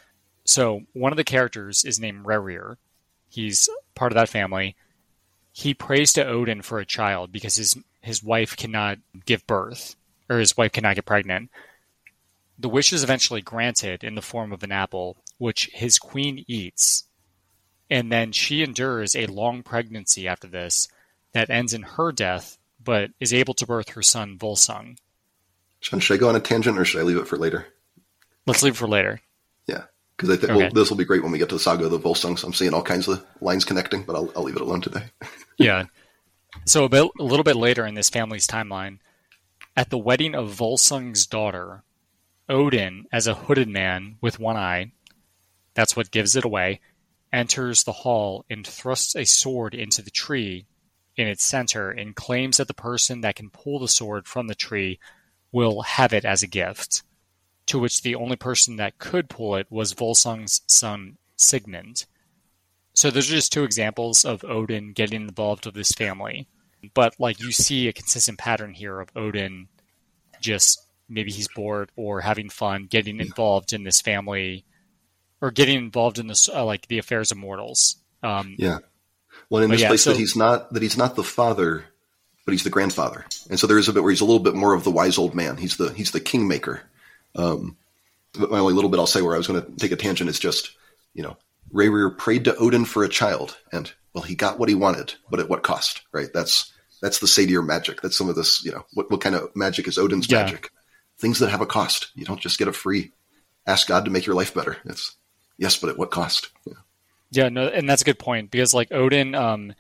[0.47, 2.77] So one of the characters is named Rerir.
[3.29, 4.77] He's part of that family.
[5.53, 9.97] He prays to Odin for a child because his his wife cannot give birth,
[10.29, 11.51] or his wife cannot get pregnant.
[12.59, 17.05] The wish is eventually granted in the form of an apple, which his queen eats,
[17.91, 20.89] and then she endures a long pregnancy after this
[21.33, 24.97] that ends in her death, but is able to birth her son Volsung.
[25.81, 27.67] Shawn, should I go on a tangent or should I leave it for later?
[28.47, 29.21] Let's leave it for later.
[30.17, 30.63] Because I think okay.
[30.63, 32.43] well, this will be great when we get to the saga of the Volsungs.
[32.43, 35.05] I'm seeing all kinds of lines connecting, but I'll, I'll leave it alone today.
[35.59, 35.85] yeah.
[36.65, 38.99] So a, bit, a little bit later in this family's timeline,
[39.77, 41.83] at the wedding of Volsung's daughter,
[42.49, 44.93] Odin, as a hooded man with one eye,
[45.75, 46.81] that's what gives it away,
[47.33, 50.67] enters the hall and thrusts a sword into the tree
[51.17, 54.55] in its center and claims that the person that can pull the sword from the
[54.55, 54.99] tree
[55.53, 57.03] will have it as a gift.
[57.67, 62.07] To which the only person that could pull it was Volsung's son Sigmund.
[62.95, 66.49] So those are just two examples of Odin getting involved with this family.
[66.95, 69.69] But like you see a consistent pattern here of Odin
[70.41, 74.65] just maybe he's bored or having fun getting involved in this family
[75.41, 77.97] or getting involved in this uh, like the affairs of mortals.
[78.23, 78.79] Um, yeah.
[79.51, 81.85] Well, in this yeah, place so, that he's not that he's not the father,
[82.45, 84.55] but he's the grandfather, and so there is a bit where he's a little bit
[84.55, 85.57] more of the wise old man.
[85.57, 86.83] He's the he's the kingmaker.
[87.37, 87.77] Um,
[88.39, 90.31] but my only little bit I'll say where I was going to take a tangent
[90.31, 90.73] is just
[91.15, 91.37] you know
[91.73, 95.41] Rerir prayed to Odin for a child, and well, he got what he wanted, but
[95.41, 96.03] at what cost?
[96.13, 96.29] Right?
[96.33, 96.73] That's
[97.03, 98.01] that's the seidr magic.
[98.01, 98.65] That's some of this.
[98.65, 100.43] You know, what what kind of magic is Odin's yeah.
[100.43, 100.71] magic?
[101.19, 102.11] things that have a cost.
[102.15, 103.13] You don't just get a free
[103.67, 104.77] ask God to make your life better.
[104.85, 105.17] It's
[105.59, 106.51] yes, but at what cost?
[106.67, 106.75] Yeah,
[107.31, 109.75] yeah no, and that's a good point because like Odin, um,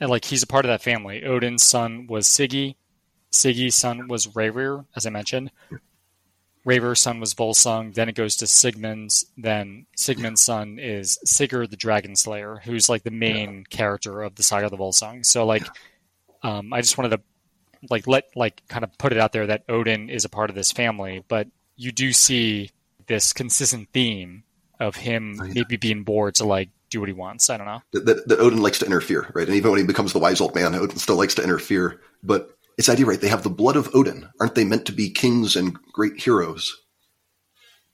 [0.00, 1.24] and like he's a part of that family.
[1.24, 2.76] Odin's son was Sigi.
[3.32, 5.50] Sigi's son was Rerir, as I mentioned.
[6.68, 7.94] Rerir's son was Volsung.
[7.94, 9.24] Then it goes to Sigmund's.
[9.38, 13.62] Then Sigmund's son is Sigurd the Dragon Slayer, who's like the main yeah.
[13.70, 15.24] character of the saga of the Volsung.
[15.24, 15.66] So like,
[16.42, 17.22] um, I just wanted to
[17.88, 20.56] like let like kind of put it out there that Odin is a part of
[20.56, 22.70] this family, but you do see
[23.06, 24.42] this consistent theme
[24.78, 25.52] of him oh, yeah.
[25.54, 27.48] maybe being bored to like do what he wants.
[27.48, 27.82] I don't know.
[27.92, 29.46] That, that Odin likes to interfere, right?
[29.46, 32.00] And even when he becomes the wise old man, Odin still likes to interfere.
[32.22, 33.20] But it's idea, right?
[33.20, 34.28] They have the blood of Odin.
[34.40, 36.74] Aren't they meant to be kings and great heroes?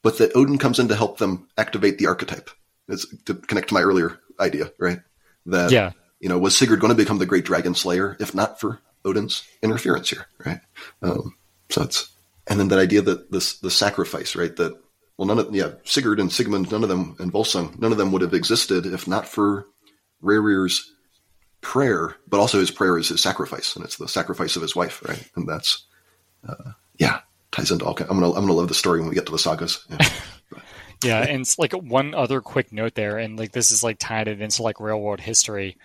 [0.03, 2.51] But that Odin comes in to help them activate the archetype.
[2.87, 4.99] It's to connect to my earlier idea, right?
[5.47, 5.91] That Yeah.
[6.19, 9.43] you know, was Sigurd going to become the great dragon slayer if not for Odin's
[9.63, 10.61] interference here, right?
[11.01, 11.35] Um,
[11.69, 12.09] so it's
[12.47, 14.55] and then that idea that this the sacrifice, right?
[14.55, 14.79] That
[15.17, 18.11] well, none of yeah, Sigurd and Sigmund, none of them, and Volsung, none of them
[18.11, 19.67] would have existed if not for
[20.21, 20.93] Rerir's
[21.65, 25.03] prayer, but also his prayer is his sacrifice, and it's the sacrifice of his wife,
[25.07, 25.27] right?
[25.35, 25.83] And that's
[26.47, 27.95] uh, yeah, ties into all.
[27.95, 29.83] Kind, I'm gonna I'm gonna love the story when we get to the sagas.
[29.89, 30.09] Yeah.
[31.03, 34.29] Yeah, and it's like one other quick note there, and like this is like tied
[34.29, 35.77] it into like real world history.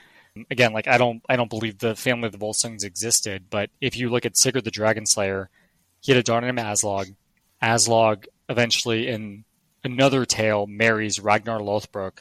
[0.51, 3.97] Again, like I don't I don't believe the family of the Volsungs existed, but if
[3.97, 5.51] you look at Sigurd the Dragon Slayer,
[6.01, 7.14] he had a daughter named Aslog.
[7.61, 9.45] Aslog eventually in
[9.83, 12.20] another tale marries Ragnar Lothbrok.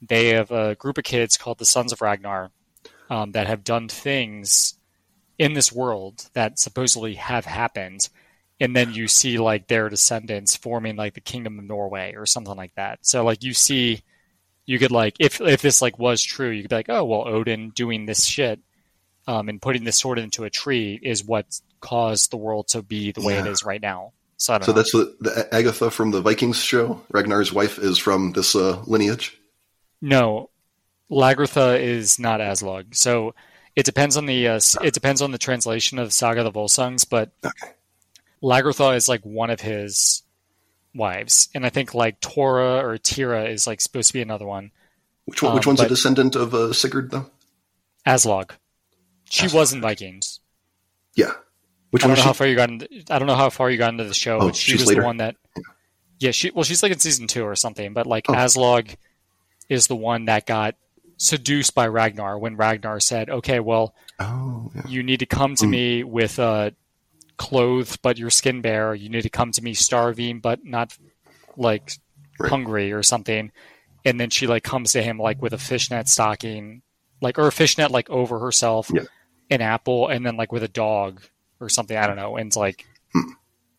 [0.00, 2.50] They have a group of kids called the Sons of Ragnar
[3.10, 4.78] um, that have done things
[5.38, 8.08] in this world that supposedly have happened
[8.58, 12.56] and then you see like their descendants forming like the kingdom of norway or something
[12.56, 14.02] like that so like you see
[14.64, 17.28] you could like if if this like was true you could be like oh well
[17.28, 18.60] odin doing this shit
[19.28, 23.12] um, and putting this sword into a tree is what caused the world to be
[23.12, 23.50] the way it Yeah.
[23.52, 27.02] is right now so So that's the, the Lagertha from the Vikings show.
[27.10, 29.34] Ragnar's wife is from this uh, lineage.
[30.02, 30.50] No,
[31.10, 32.94] Lagertha is not Aslog.
[32.94, 33.34] So
[33.74, 37.08] it depends on the uh, it depends on the translation of Saga of the Volsungs,
[37.08, 37.72] but Okay.
[38.42, 40.22] Lagertha is like one of his
[40.94, 44.70] wives, and I think like Tora or Tira is like supposed to be another one.
[45.26, 45.54] Which one?
[45.54, 47.30] which Um, one's a descendant of uh, Sigurd, though?
[48.06, 48.50] Aslog.
[49.28, 50.40] She Aslog, was in Vikings.
[51.16, 51.32] Yeah.
[51.90, 52.68] Which I don't know how far you got.
[52.70, 54.80] Into, I don't know how far you got into the show, Oh, but she she's
[54.82, 55.00] was later.
[55.00, 55.36] the one that.
[56.18, 58.34] Yeah, she well, she's like in season two or something, but like Oh.
[58.34, 58.94] Aslog
[59.68, 60.76] is the one that got
[61.16, 64.82] seduced by Ragnar when Ragnar said, "Okay, well, Oh, yeah.
[64.88, 65.70] you need to come to Mm.
[65.70, 66.70] me with uh,
[67.36, 68.94] clothed but your skin bare.
[68.94, 70.96] You need to come to me starving but not
[71.56, 71.92] like
[72.38, 72.50] Right.
[72.50, 73.50] hungry or something.
[74.04, 76.82] And then she like comes to him like with a fishnet stocking,
[77.20, 79.02] like or a fishnet like over herself, Yeah.
[79.50, 81.22] an apple, and then like with a dog
[81.60, 81.96] or something.
[81.96, 82.36] I don't know.
[82.36, 83.32] And it's like Hmm.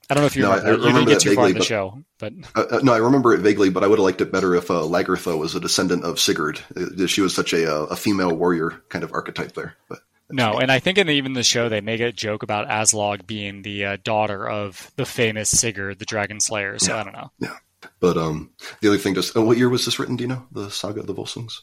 [0.10, 0.70] I don't know if you No, I- remember.
[0.70, 0.88] I that.
[0.88, 3.34] you didn't get too far in the but- show, but Uh, uh, no, I remember
[3.34, 6.04] it vaguely, but I would have liked it better if uh, Lagertha was a descendant
[6.06, 6.62] of Sigurd.
[6.76, 9.76] Uh, She was such a, uh, a female warrior kind of archetype there.
[9.90, 10.00] But
[10.30, 13.28] No, and I think in the, even the show they make a joke about Aslog
[13.28, 16.80] being the uh, daughter of the famous Sigurd, the Dragon Slayer.
[16.80, 17.32] So I don't know.
[17.40, 17.56] Yeah,
[18.00, 18.52] but um,
[18.82, 20.16] the other thing, just oh, what year was this written?
[20.16, 21.62] Do you know the saga of the Volsungs?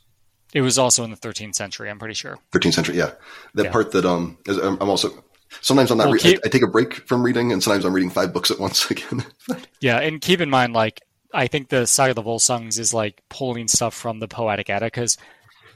[0.53, 1.91] It was also in the 13th century.
[1.91, 2.39] I'm pretty sure.
[2.53, 2.97] 13th century.
[2.97, 3.13] Yeah,
[3.55, 3.73] that Yeah.
[3.73, 5.25] part that um, is, I'm I'm also
[5.61, 6.05] sometimes I'm not.
[6.07, 8.33] Well, re- keep- I, I take a break from reading, and sometimes I'm reading five
[8.33, 9.25] books at once again.
[9.81, 11.01] Yeah, and keep in mind, like
[11.33, 14.87] I think the Saga of the Volsungs is like pulling stuff from the Poetic Edda
[14.87, 15.17] because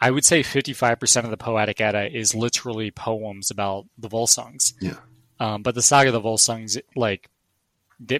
[0.00, 4.72] I would say 55% of the Poetic Edda is literally poems about the Volsungs.
[4.80, 4.94] yeah,
[5.40, 7.28] Um, but the Saga of the Volsungs, like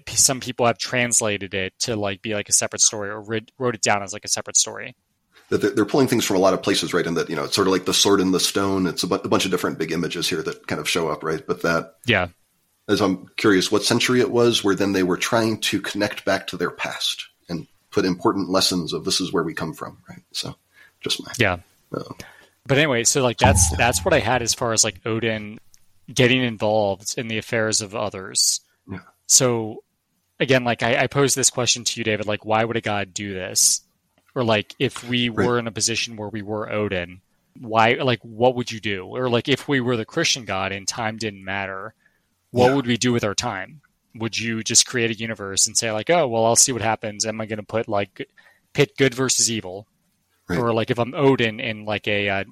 [0.09, 3.83] some people have translated it to like be like a separate story or wrote it
[3.83, 4.97] down as like a separate story.
[5.51, 7.07] That they're, they're pulling things from a lot of places, right?
[7.07, 8.87] And that you know, it's sort of like the sword and the stone.
[8.87, 11.23] It's a, bu- a bunch of different big images here that kind of show up,
[11.25, 11.43] right?
[11.47, 12.29] But that Yeah.
[12.89, 16.47] as I'm curious what century it was where then they were trying to connect back
[16.49, 20.23] to their past and put important lessons of this is where we come from, right?
[20.33, 20.55] So
[21.01, 21.59] just my Yeah.
[21.97, 22.03] uh,
[22.67, 25.59] But anyway, so like that's that's what I had as far as like Odin
[26.13, 28.61] getting involved in the affairs of others.
[28.91, 28.99] Yeah.
[29.27, 29.83] So
[30.41, 33.15] again, like I, I posed this question to you, David, like why would a god
[33.15, 33.81] do this?
[34.39, 35.45] Or like if we Right.
[35.45, 37.23] were in a position where we were Odin,
[37.59, 39.05] why like what would you do?
[39.05, 41.93] Or like if we were the Christian god and time didn't matter,
[42.53, 42.75] what Yeah.
[42.77, 43.81] would we do with our time?
[44.15, 47.27] Would you just create a universe and say like, oh well, I'll see what happens.
[47.27, 48.29] Am I going to put like
[48.75, 49.89] pit good versus evil?
[50.49, 50.61] Right.
[50.61, 52.45] Or like if I'm Odin in like a uh,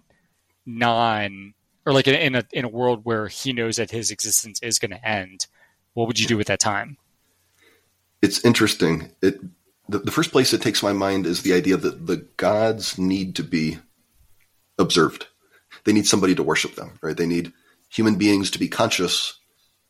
[0.67, 1.55] non
[1.87, 4.91] or like in a in a world where he knows that his existence is going
[4.91, 5.47] to end,
[5.95, 6.97] what would you do with that time?
[8.23, 9.13] it's interesting.
[9.23, 9.39] It
[9.89, 13.37] the, the first place it takes my mind is the idea that the gods need
[13.37, 13.79] to be
[14.79, 15.27] observed.
[15.85, 17.17] They need somebody to worship them, right?
[17.17, 17.53] They need
[17.89, 19.39] human beings to be conscious,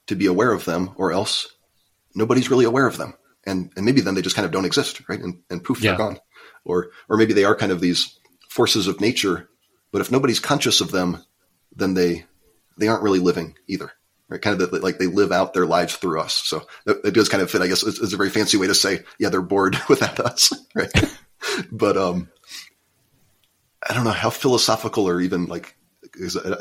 [0.07, 1.49] to be aware of them, or else
[2.15, 3.15] nobody's really aware of them.
[3.47, 5.21] And and maybe then they just kind of don't exist, right?
[5.21, 5.93] And and poof, Yeah.
[5.93, 6.19] they're gone.
[6.65, 8.19] Or or maybe they are kind of these
[8.49, 9.49] forces of nature,
[9.93, 11.23] but if nobody's conscious of them,
[11.75, 12.25] then they
[12.77, 13.93] they aren't really living either.
[14.29, 14.43] Right?
[14.43, 16.35] Kind of that- like they live out their lives through us.
[16.35, 17.63] So it, it does kind of fit.
[17.63, 20.53] I guess it's, it's a very fancy way to say, yeah, they're bored without us,
[20.75, 20.91] right?
[21.73, 22.29] but um,
[23.89, 25.77] I don't know how philosophical or even like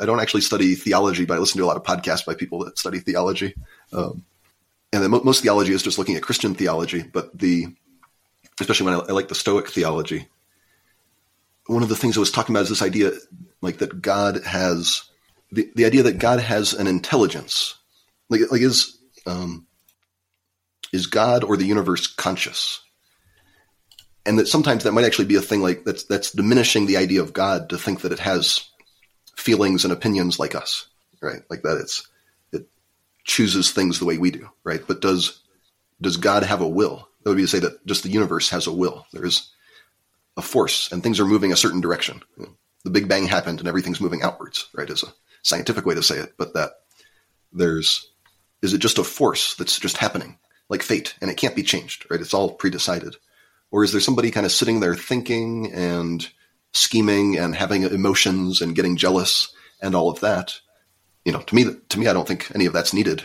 [0.00, 2.64] I don't actually study theology, but I listen to a lot of podcasts by people
[2.64, 3.54] that study theology.
[3.92, 4.24] Um,
[4.92, 7.66] and then most theology is just looking at Christian theology, but the
[8.60, 10.28] especially when I, I like the Stoic theology.
[11.66, 13.12] One of the things I was talking about is this idea,
[13.60, 15.02] like that God has
[15.56, 17.74] the, the idea that God has an intelligence,
[18.30, 19.66] like like is um,
[20.92, 22.80] is God or the universe conscious?
[24.26, 27.22] and that sometimes that might actually be a thing like that's that's diminishing the idea
[27.22, 28.68] of God to think that it has
[29.36, 30.88] feelings and opinions like us,
[31.22, 31.42] right?
[31.48, 32.08] Like that it's
[32.52, 32.68] it
[33.24, 34.82] chooses things the way we do, right?
[34.86, 35.42] But does
[36.00, 37.08] does God have a will?
[37.22, 39.06] That would be to say that just the universe has a will.
[39.12, 39.50] There is
[40.36, 42.22] a force, and things are moving a certain direction.
[42.84, 44.90] the Big Bang happened, and everything's moving outwards, right?
[44.90, 45.12] Is a
[45.46, 46.72] scientific way to say it, but that
[47.52, 48.10] there's
[48.62, 50.38] is it just a force that's just happening,
[50.68, 52.20] like fate, and it can't be changed, right?
[52.20, 53.16] It's all predecided
[53.70, 56.28] or is there somebody kind of sitting there thinking and
[56.72, 60.60] scheming and having emotions and getting jealous and all of that?
[61.24, 63.24] You know, to me, to me, I don't think any of that's needed.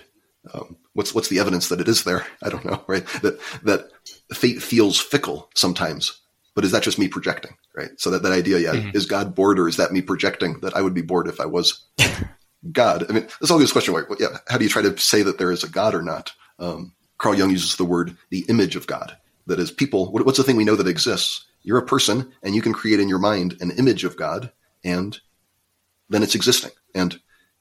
[0.54, 2.26] Um, what's what's the evidence that it is there?
[2.42, 3.06] I don't know, right?
[3.22, 3.90] That that
[4.34, 6.20] fate feels fickle sometimes,
[6.54, 7.92] but is that just me projecting, right?
[7.98, 8.96] So that that idea, yeah, mm-hmm.
[8.96, 11.46] is God bored or is that me projecting that I would be bored if I
[11.46, 11.86] was
[12.72, 13.06] God?
[13.10, 15.24] I mean, there's always this question, like, well, yeah, how do you try to say
[15.24, 16.32] that there is a God or not?
[16.60, 19.16] Um, Carl Jung uses the word the image of God,
[19.48, 20.12] that is people.
[20.12, 21.46] What's the thing we know that exists?
[21.64, 24.52] You're a person and you can create in your mind an image of God
[24.84, 25.20] and
[26.10, 26.72] then it's existing.
[26.96, 27.20] And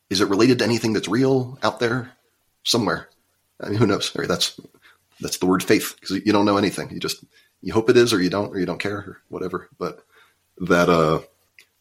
[0.09, 2.13] is it related to anything that's real out there
[2.65, 3.09] somewhere?
[3.61, 4.15] I mean, who knows?
[4.17, 4.59] Right, that's,
[5.21, 6.91] that's the word faith because you don't know anything.
[6.91, 7.23] You just,
[7.63, 9.69] you hope it is or you don't, or you don't care or whatever.
[9.79, 10.05] But
[10.59, 11.21] that, uh,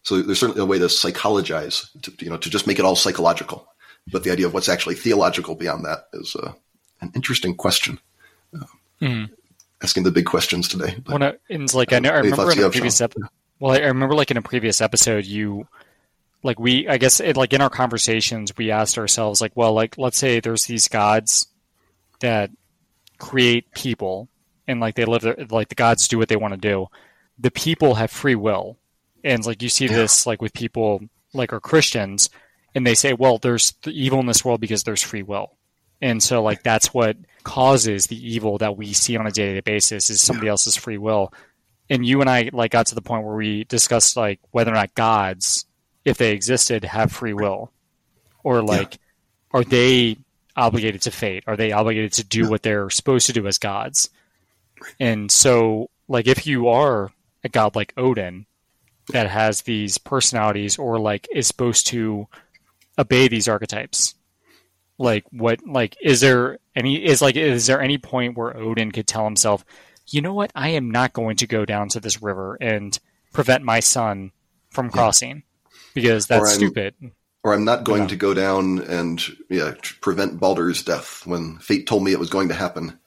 [0.04, 2.96] so there's certainly a way to psychologize, to, you know, to just make it all
[2.96, 3.68] psychological.
[4.12, 6.54] But the idea of what's actually theological beyond that is uh,
[7.02, 8.00] an interesting question.
[9.02, 9.30] mm
[9.82, 10.96] asking the big questions today.
[11.04, 13.30] But, well, it's like I know I remember in a previous episode.
[13.60, 15.68] Well, I remember like in a previous episode, you
[16.44, 19.98] like we I guess it, like in our conversations we asked ourselves like, well, like
[19.98, 21.48] let's say there's these gods
[22.20, 22.52] that
[23.18, 24.28] create people
[24.70, 26.88] and like they live their, like the gods do what they want to do.
[27.40, 28.78] The people have free will,
[29.24, 29.96] and like you see yeah.
[29.96, 31.02] this like with people
[31.34, 32.30] like are Christians,
[32.76, 35.58] and they say, well, there's evil in this world because there's free will.
[36.02, 40.10] And so like that's what causes the evil that we see on a day-to-day basis
[40.10, 41.34] is somebody else's free will.
[41.90, 44.76] And you and I like got to the point where we discussed like whether or
[44.76, 45.66] not gods,
[46.06, 47.72] if they existed, have free will.
[48.44, 49.60] Or like yeah.
[49.60, 50.18] are they
[50.56, 51.44] obligated to fate?
[51.48, 54.12] Are they obligated to do what they're supposed to do as gods?
[55.00, 57.12] And so like if you are
[57.44, 58.46] a god like Odin
[59.10, 62.28] that has these personalities or like is supposed to
[62.98, 64.16] obey these archetypes
[65.00, 69.08] like what like is there any is like is there any point where Odin could
[69.08, 69.66] tell himself,
[70.08, 72.98] you know what, I am not going to go down to this river and
[73.34, 74.32] prevent my son
[74.70, 75.44] from crossing
[75.94, 76.94] because that's stupid.
[77.44, 82.04] Or I'm not going to go down and yeah prevent Baldur's death when fate told
[82.04, 83.00] me it was going to happen.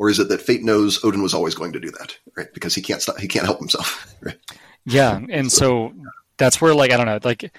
[0.00, 2.46] Or is it that fate knows Odin was always going to do that, right?
[2.54, 4.38] Because he can't stop, he can't help himself, right?
[4.86, 5.92] Yeah, and so
[6.38, 7.52] that's where like I don't know, like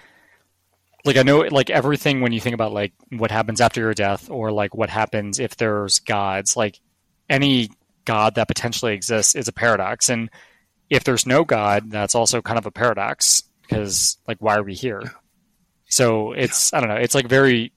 [1.06, 4.32] like I know like everything when you think about like what happens after your death
[4.32, 6.80] or like what happens if there's gods, like
[7.30, 7.70] any
[8.06, 10.10] god that potentially exists is a paradox.
[10.10, 10.32] And
[10.90, 14.74] if there's no god, that's also kind of a paradox because like why are we
[14.74, 15.04] here?
[15.90, 17.72] So it's I don't know, it's like very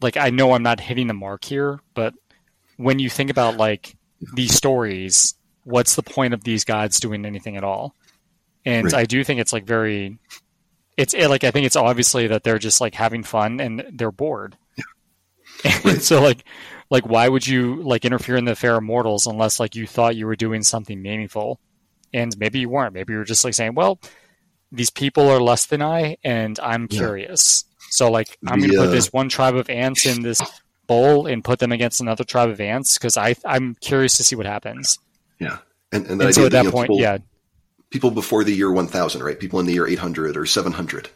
[0.00, 2.14] like I know I'm not hitting the mark here, but
[2.80, 3.94] when you think about like
[4.34, 7.94] these stories, what's the point of these gods doing anything at all?
[8.64, 8.94] And right.
[8.94, 10.18] I do think it's like very
[10.96, 14.10] it's it, like I think it's obviously that they're just like having fun and they're
[14.10, 14.56] bored.
[14.76, 14.84] Yeah.
[15.84, 16.00] Right.
[16.00, 16.44] so like
[16.88, 20.16] like why would you like interfere in the affair of mortals unless like you thought
[20.16, 21.60] you were doing something meaningful?
[22.14, 22.94] And maybe you weren't.
[22.94, 24.00] Maybe you were just like saying, well,
[24.72, 26.98] these people are less than I and I'm yeah.
[26.98, 27.64] curious.
[27.90, 30.40] So like I'm going to put uh, this one tribe of ants in this
[30.90, 34.34] bowl and put them against another tribe of ants because I I'm curious to see
[34.34, 34.98] what happens.
[35.38, 35.58] Yeah.
[35.92, 37.18] And, and, and so at that, that point, people, yeah,
[37.90, 39.38] people before the year 1000, right?
[39.38, 41.08] People in the year 800 or 700,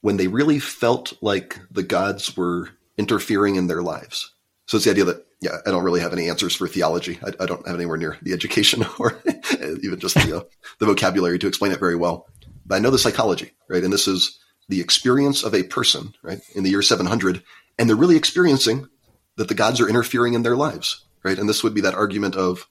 [0.00, 4.32] when they really felt like the gods were interfering in their lives.
[4.66, 7.18] So it's the idea that, yeah, I don't really have any answers for theology.
[7.24, 9.20] I, I don't have anywhere near the education or
[9.60, 10.42] even just the, uh,
[10.78, 12.26] the vocabulary to explain it very well.
[12.64, 13.82] But I know the psychology, right?
[13.82, 17.42] And this is the experience of a person, right, in the year 700,
[17.78, 18.88] and they're really experiencing
[19.36, 21.38] that the gods are interfering in their lives, right?
[21.38, 22.68] And this would be that argument of,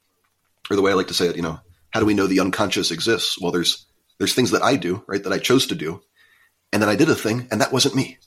[0.70, 1.60] or the way I like to say it, you know,
[1.92, 3.40] how do we know the unconscious exists?
[3.40, 3.86] Well, there's
[4.18, 6.02] there's things that I do, right, that I chose to do,
[6.74, 8.18] and then I did a thing, and that wasn't me,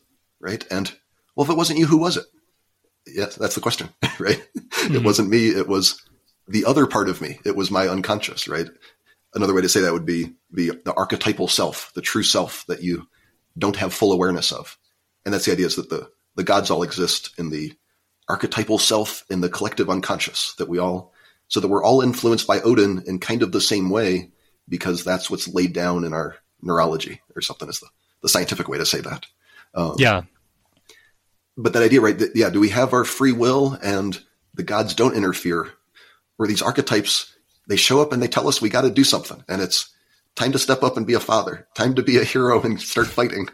[0.41, 0.65] right?
[0.71, 0.91] And
[1.35, 2.25] well, if it wasn't you, who was it?
[3.07, 4.43] Yes, that's the question, right?
[4.57, 4.95] Mm-hmm.
[4.95, 5.49] It wasn't me.
[5.49, 6.01] It was
[6.49, 7.39] the other part of me.
[7.45, 8.69] It was my unconscious, right?
[9.35, 12.83] Another way to say that would be the the archetypal self, the true self that
[12.83, 13.07] you
[13.59, 14.79] don't have full awareness of,
[15.25, 16.11] and that's the idea is that the
[16.41, 17.75] the gods all exist in the
[18.27, 21.13] archetypal self in the collective unconscious that we all
[21.49, 24.31] so that we're all influenced by Odin in kind of the same way
[24.67, 27.89] because that's what's laid down in our neurology or something is the,
[28.23, 29.27] the scientific way to say that.
[29.75, 30.23] Um, yeah.
[31.59, 32.19] But that idea, right?
[32.19, 32.49] That, yeah.
[32.49, 34.19] Do we have our free will and
[34.55, 35.69] the gods don't interfere
[36.39, 37.35] or these archetypes?
[37.71, 39.91] they show up and they tell us we got to do something, and it's
[40.35, 43.07] time to step up and be a father, time to be a hero and start
[43.07, 43.49] fighting.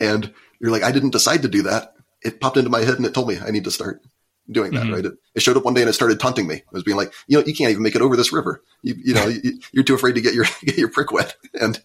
[0.00, 1.94] And you're like, I didn't decide to do that.
[2.22, 4.02] It popped into my head and it told me I need to start
[4.50, 4.94] doing that, mm-hmm.
[4.94, 5.04] right?
[5.04, 6.56] It, it, showed up one day and it started taunting me.
[6.56, 8.62] It was being like, you know, you can't even make it over this river.
[8.82, 11.80] You, you know, you, are too afraid to get your get your prick wet, and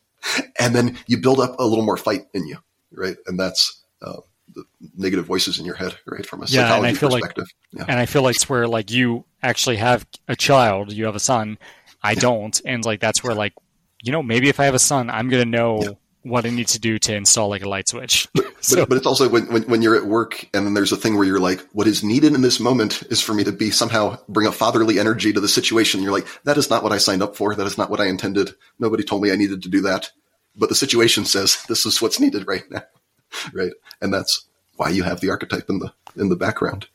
[0.59, 2.57] and then you build up a little more fight in you,
[2.91, 3.17] right?
[3.27, 4.21] And that's uh,
[4.53, 4.63] the
[4.95, 6.25] negative voices in your head, right?
[6.25, 7.47] From a yeah, psychology and I feel perspective.
[7.73, 7.85] Like, yeah.
[7.91, 11.19] And I feel like it's where like you actually have a child, you have a
[11.19, 11.57] son.
[12.01, 12.19] I yeah.
[12.19, 13.53] don't, and like that's where like
[14.01, 15.97] you know maybe if I have a son, I'm gonna know.
[16.23, 18.27] What I need to do to install like a light switch.
[18.33, 18.77] But, so.
[18.77, 21.15] but, but, it's also when, when, when, you're at work and then there's a thing
[21.15, 24.17] where you're like, what is needed in this moment is for me to be somehow
[24.29, 26.01] bring a fatherly energy to the situation.
[26.01, 27.55] You're like, that is not what I signed up for.
[27.55, 28.55] That is not what I intended.
[28.79, 30.11] Nobody told me I needed to do that.
[30.55, 32.83] But the situation says this is what's needed right now.
[33.53, 33.73] right.
[34.01, 34.45] And that's
[34.77, 36.87] why you have the archetype in the, in the background.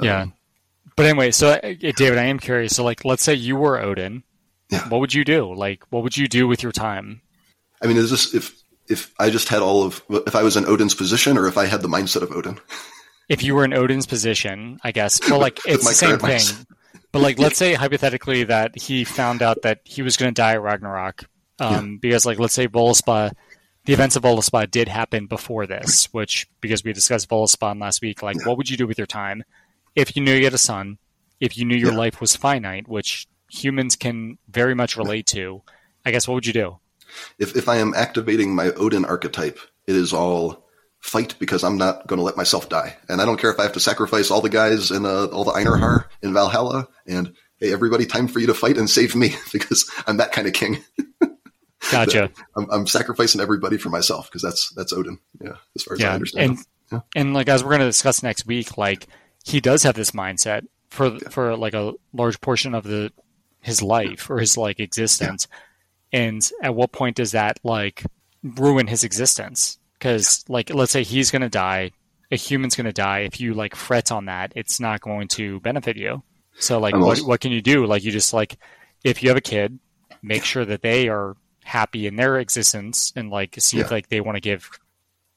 [0.00, 0.22] Yeah.
[0.22, 0.34] Um,
[0.94, 2.76] but anyway, so uh, David, I am curious.
[2.76, 4.22] So like, let's say you were Odin.
[4.70, 4.88] Yeah.
[4.88, 5.52] What would you do?
[5.54, 7.20] Like, what would you do with your time?
[7.82, 10.66] I mean, is this if if I just had all of if I was in
[10.66, 12.58] Odin's position or if I had the mindset of Odin.
[13.28, 15.20] If you were in Odin's position, I guess.
[15.28, 16.38] Well, like it's the same thing.
[16.38, 16.66] Mindset.
[17.12, 20.52] But like, let's say hypothetically that he found out that he was going to die
[20.52, 21.24] at Ragnarok,
[21.58, 21.98] um, yeah.
[22.00, 23.32] because like, let's say Voluspa,
[23.86, 28.22] the events of Voluspa did happen before this, which because we discussed Voluspa last week,
[28.22, 28.46] like, yeah.
[28.46, 29.44] what would you do with your time
[29.94, 30.98] if you knew you had a son,
[31.40, 31.98] if you knew your yeah.
[31.98, 35.62] life was finite, which humans can very much relate to?
[36.04, 36.78] I guess what would you do?
[37.38, 40.66] If if I am activating my Odin archetype, it is all
[41.00, 43.64] fight because I'm not going to let myself die, and I don't care if I
[43.64, 47.72] have to sacrifice all the guys and uh, all the Einherjar in Valhalla, and hey,
[47.72, 50.82] everybody, time for you to fight and save me because I'm that kind of king.
[51.90, 52.30] Gotcha.
[52.56, 55.18] I'm, I'm, sacrificing everybody for myself because that's that's Odin.
[55.40, 56.10] Yeah, as far as yeah.
[56.10, 56.50] I understand.
[56.50, 57.00] And, yeah.
[57.14, 59.06] and like as we're going to discuss next week, like
[59.44, 61.28] he does have this mindset for yeah.
[61.28, 63.12] for like a large portion of the
[63.60, 65.46] his life or his like existence.
[65.48, 65.58] Yeah
[66.16, 68.04] and at what point does that like
[68.42, 69.78] ruin his existence?
[69.98, 71.92] Because like let's say he's going to die
[72.32, 73.20] a human's going to die.
[73.20, 76.22] If you like fret on that it's not going to benefit you.
[76.58, 77.86] So like what, what can you do?
[77.86, 78.58] Like you just like
[79.04, 79.78] if you have a kid
[80.22, 83.84] make sure that they are happy in their existence and like see yeah.
[83.84, 84.70] if like they want to give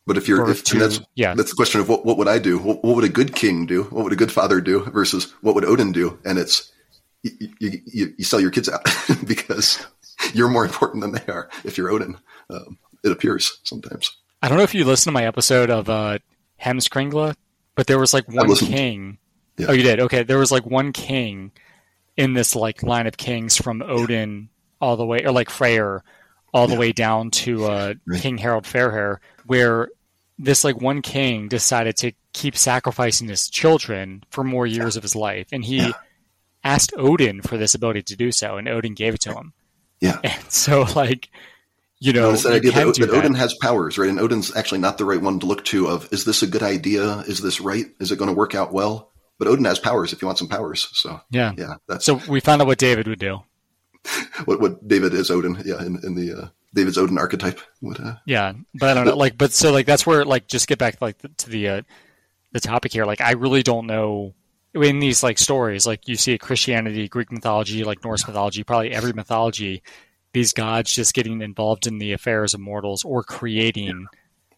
[0.08, 1.36] but if you're if, to, that's yeah.
[1.36, 2.58] that's the question of what, what would i do?
[2.58, 3.84] What, what, would a good king do?
[3.84, 6.18] What would a good father do versus what would odin do?
[6.26, 6.72] And it's
[7.22, 8.84] you, you, you sell your kids out
[9.28, 9.86] because
[10.34, 12.18] you're more important than they are if you're Odin.
[12.50, 14.16] Um, it appears sometimes.
[14.42, 16.20] I don't know if you listened to my episode of uh,
[16.62, 17.36] Heimskringla,
[17.76, 19.18] but there was like one king.
[19.58, 19.68] Yeah.
[19.70, 20.00] Oh, you did?
[20.02, 20.24] Okay.
[20.24, 21.52] There was like one king
[22.16, 24.50] in this like line of kings from Odin
[24.82, 26.04] all the way, or like Freyr,
[26.54, 26.80] all the yeah.
[26.80, 28.22] way down to uh, right.
[28.22, 29.90] King Harald Fairhair, where
[30.38, 35.00] this like one king decided to keep sacrificing his children for more years yeah.
[35.00, 35.94] of his life, and he
[36.64, 39.54] asked Odin for this ability to do so, and Odin gave it to him.
[40.02, 40.20] Yeah.
[40.24, 41.30] And so, like,
[42.00, 44.10] you know, that idea that, that, Odin has powers, right?
[44.10, 45.88] And Odin's actually not the right one to look to.
[45.88, 47.20] Of is this a good idea?
[47.28, 47.86] Is this right?
[48.00, 49.12] Is it going to work out well?
[49.38, 50.90] But Odin has powers if you want some powers.
[50.94, 51.76] So yeah, yeah.
[51.88, 53.40] That's, so we found out what David would do.
[54.46, 55.62] what what David is Odin?
[55.66, 57.60] Yeah, in, in the uh, David's Odin archetype.
[57.82, 59.18] What, uh, yeah, but I don't know.
[59.18, 61.82] Like, but so like that's where like just get back like to the uh,
[62.52, 63.06] the topic here.
[63.06, 64.34] Like, I really don't know
[64.84, 69.14] in these like stories, like you see Christianity, Greek mythology, like Norse mythology, probably every
[69.14, 69.84] mythology,
[70.34, 74.08] these gods just getting involved in the affairs of mortals or creating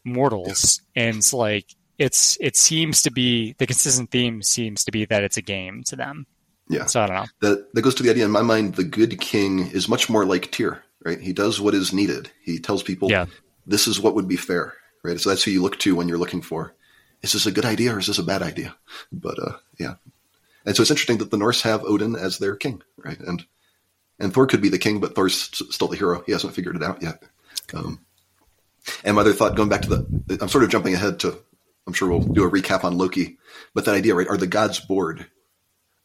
[0.03, 1.65] mortals, and it's like
[1.97, 5.83] it's it seems to be the consistent theme seems to be that it's a game
[5.85, 6.25] to them.
[6.67, 6.85] Yeah.
[6.85, 7.25] So I don't know.
[7.41, 8.75] That that goes to the idea in my mind.
[8.75, 11.19] The good king is much more like Tyr, right?
[11.19, 12.31] He does what is needed.
[12.43, 13.25] He tells people, yeah.
[13.65, 15.19] this is what would be fair, right?
[15.19, 16.73] So that's who you look to when you're looking for
[17.21, 18.75] is this a good idea or is this a bad idea?
[19.11, 19.95] But uh, yeah,
[20.65, 23.19] and so it's interesting that the Norse have Odin as their king, right?
[23.19, 23.45] And
[24.19, 26.23] and Thor could be the king, but Thor's still the hero.
[26.25, 27.23] He hasn't figured it out yet.
[27.73, 27.99] Um,
[29.03, 31.37] and my other thought, going back to the, I'm sort of jumping ahead to,
[31.87, 33.37] I'm sure we'll do a recap on Loki,
[33.73, 34.27] but that idea, right?
[34.27, 35.25] Are the gods bored?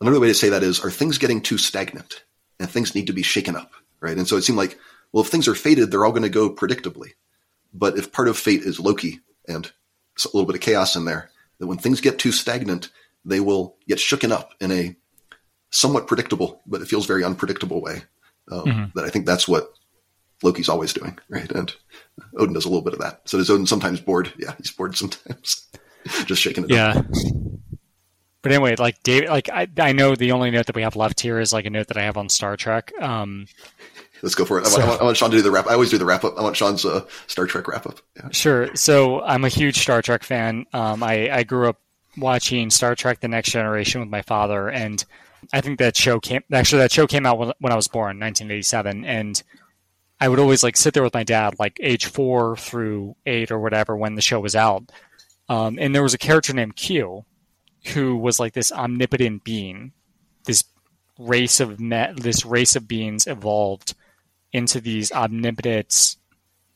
[0.01, 2.25] Another way to say that is, are things getting too stagnant
[2.59, 4.17] and things need to be shaken up, right?
[4.17, 4.79] And so it seemed like,
[5.13, 7.13] well, if things are fated, they're all going to go predictably.
[7.73, 9.71] But if part of fate is Loki and
[10.25, 11.31] a little bit of chaos in there.
[11.59, 12.91] That when things get too stagnant,
[13.25, 14.97] they will get shooken up in a
[15.71, 18.03] somewhat predictable, but it feels very unpredictable way.
[18.51, 18.85] Um, mm-hmm.
[18.95, 19.73] That I think that's what
[20.43, 21.51] Loki's always doing, right?
[21.51, 21.75] And
[22.37, 23.23] Odin does a little bit of that.
[23.25, 24.33] So is Odin sometimes bored?
[24.39, 25.69] Yeah, he's bored sometimes,
[26.27, 26.99] just shaking it yeah.
[26.99, 27.07] up.
[28.43, 31.21] But anyway, like David, like I, I know the only note that we have left
[31.21, 32.93] here is like a note that I have on Star Trek.
[33.01, 33.47] Um,
[34.23, 34.67] Let's go for it.
[34.67, 35.67] I, so, want, I, want, Shawn to do the wrap.
[35.67, 36.39] I always do the wrap up.
[36.39, 38.01] I want Shawn's uh, Star Trek wrap up.
[38.17, 38.29] Yeah.
[38.31, 38.75] Sure.
[38.75, 40.67] So I'm a huge Star Trek fan.
[40.73, 41.81] Um, I, I grew up
[42.17, 45.05] watching Star Trek: The Next Generation with my father, and
[45.53, 48.19] I think that show came actually that show came out when, when I was born,
[48.19, 49.43] 1987, and
[50.21, 53.59] I would always like sit there with my dad, like age four through eight or
[53.59, 54.91] whatever, when the show was out.
[55.49, 57.25] Um, and there was a character named Q,
[57.89, 59.93] who was like this omnipotent being,
[60.45, 60.65] this
[61.19, 63.95] race of this race of beings evolved
[64.57, 66.17] into these omnipotent,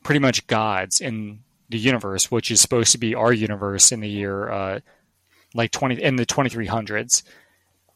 [0.05, 4.09] pretty much gods in the universe, which is supposed to be our universe in the
[4.09, 4.81] year uh,
[5.55, 7.22] like twenty in the twenty three hundreds,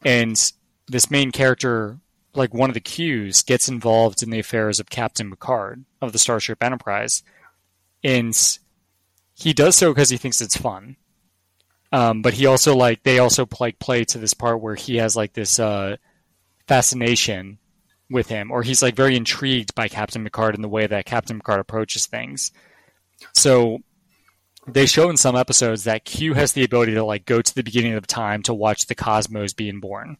[0.03, 0.51] and
[0.87, 1.99] this main character,
[2.33, 6.19] like one of the Qs, gets involved in the affairs of Captain Picard of the
[6.19, 7.21] Starship Enterprise,
[8.03, 8.35] and
[9.35, 10.95] he does so because he thinks it's fun.
[11.91, 15.15] Um, but he also like they also like play to this part where he has
[15.15, 15.97] like this uh,
[16.67, 17.59] fascination
[18.09, 21.39] with him, or he's like very intrigued by Captain Picard and the way that Captain
[21.39, 22.51] Picard approaches things.
[23.33, 23.79] So
[24.67, 27.63] they show in some episodes that Q has the ability to like go to the
[27.63, 30.17] beginning of time to watch the cosmos being born.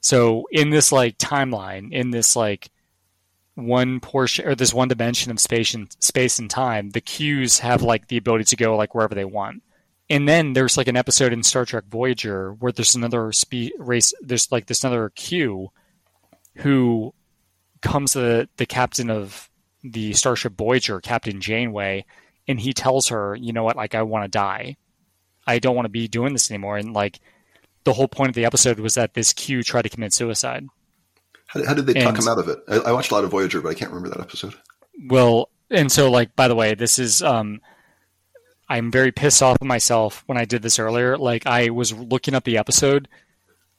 [0.00, 2.70] So in this like timeline, in this like
[3.54, 7.82] one portion or this one dimension of space and space and time, the Qs have
[7.82, 9.62] like the ability to go like wherever they want.
[10.10, 14.12] And then there's like an episode in Star Trek Voyager where there's another spe- race.
[14.20, 15.70] There's like this another Q
[16.56, 17.14] who
[17.82, 19.50] comes to the, the captain of
[19.82, 22.04] the Starship Voyager, Captain Janeway,
[22.48, 24.76] and he tells her, you know what, like I want to die.
[25.46, 26.78] I don't want to be doing this anymore.
[26.78, 27.20] And like
[27.84, 30.66] the whole point of the episode was that this Q tried to commit suicide.
[31.46, 32.58] How, how did they and, talk him out of it?
[32.66, 34.54] I, I, watched a lot of Voyager, but I can't remember that episode.
[35.08, 37.60] Well, and so like by the way, this is um,
[38.68, 41.18] I'm very pissed off at myself when I did this earlier.
[41.18, 43.08] Like I was looking up the episode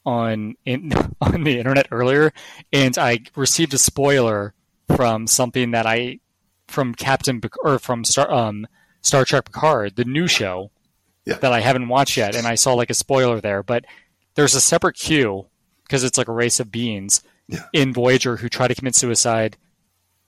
[0.06, 0.91] on in,
[1.22, 2.34] on the internet earlier,
[2.72, 4.53] and I received a spoiler
[4.95, 6.20] from something that I
[6.68, 8.68] from Captain or from Star um,
[9.01, 10.72] Star Trek Picard, the new show
[11.26, 11.36] yeah.
[11.36, 13.64] that I haven't watched yet, and I saw like a spoiler there.
[13.64, 13.86] But
[14.36, 15.47] there's a separate Q
[15.84, 17.66] because it's like a race of beings yeah.
[17.74, 19.58] in Voyager who try to commit suicide.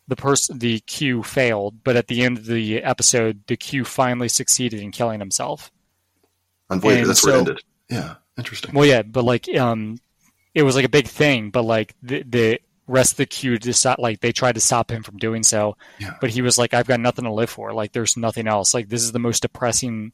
[0.09, 4.29] The person, the Q failed, but at the end of the episode, the Q finally
[4.29, 5.69] succeeded in killing himself.
[6.69, 7.63] On Voyager, and that's so, where it ended.
[7.89, 8.73] Yeah, interesting.
[8.73, 9.99] Well, yeah, but like, um,
[10.53, 13.85] it was like a big thing, but like the the rest of the Q just
[13.99, 16.15] like they tried to stop him from doing so, yeah.
[16.21, 17.73] but he was like, "I've got nothing to live for.
[17.73, 18.73] Like, there's nothing else.
[18.73, 20.13] Like, this is the most depressing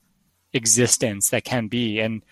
[0.54, 2.24] existence that can be." And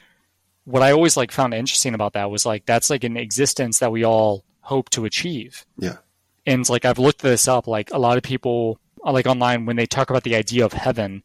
[0.66, 3.92] what I always like found interesting about that was like that's like an existence that
[3.92, 5.66] we all hope to achieve.
[5.78, 5.98] Yeah.
[6.46, 9.86] And like I've looked this up, like a lot of people like online when they
[9.86, 11.24] talk about the idea of heaven,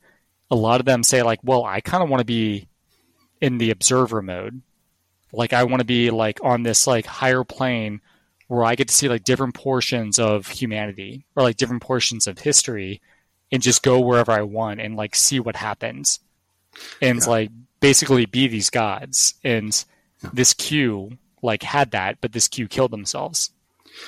[0.50, 2.68] a lot of them say like, "Well, I kind of want to be
[3.41, 4.62] in the observer mode.
[5.32, 8.01] Like I want to be like on this like higher plane."
[8.49, 12.39] where I get to see like different portions of humanity or like different portions of
[12.39, 13.01] history
[13.51, 16.20] and just go wherever I want and like see what happens
[17.01, 17.28] and yeah.
[17.28, 19.34] like basically be these gods.
[19.45, 19.84] And
[20.32, 23.51] this Q like had that, but this Q killed themselves.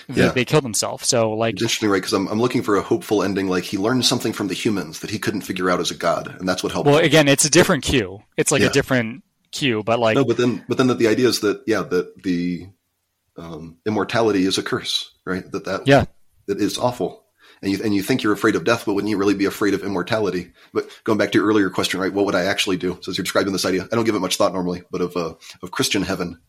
[0.09, 0.29] Yeah.
[0.29, 1.07] They, they killed themselves.
[1.07, 1.99] So like it's interesting, right?
[1.99, 3.49] Because I'm I'm looking for a hopeful ending.
[3.49, 6.35] Like he learned something from the humans that he couldn't figure out as a god,
[6.39, 6.87] and that's what helped.
[6.87, 7.05] Well, him.
[7.05, 8.21] again, it's a different Q.
[8.37, 8.69] It's like yeah.
[8.69, 11.63] a different Q, but like no, but then but then the, the idea is that
[11.67, 12.69] yeah, that the
[13.37, 15.51] um, immortality is a curse, right?
[15.53, 16.05] That that yeah,
[16.47, 17.25] that is awful.
[17.63, 19.75] And you and you think you're afraid of death, but wouldn't you really be afraid
[19.75, 20.53] of immortality?
[20.73, 22.13] But going back to your earlier question, right?
[22.13, 22.99] What would I actually do?
[23.01, 25.17] So as you're describing this idea, I don't give it much thought normally, but of
[25.17, 26.41] uh, of Christian heaven,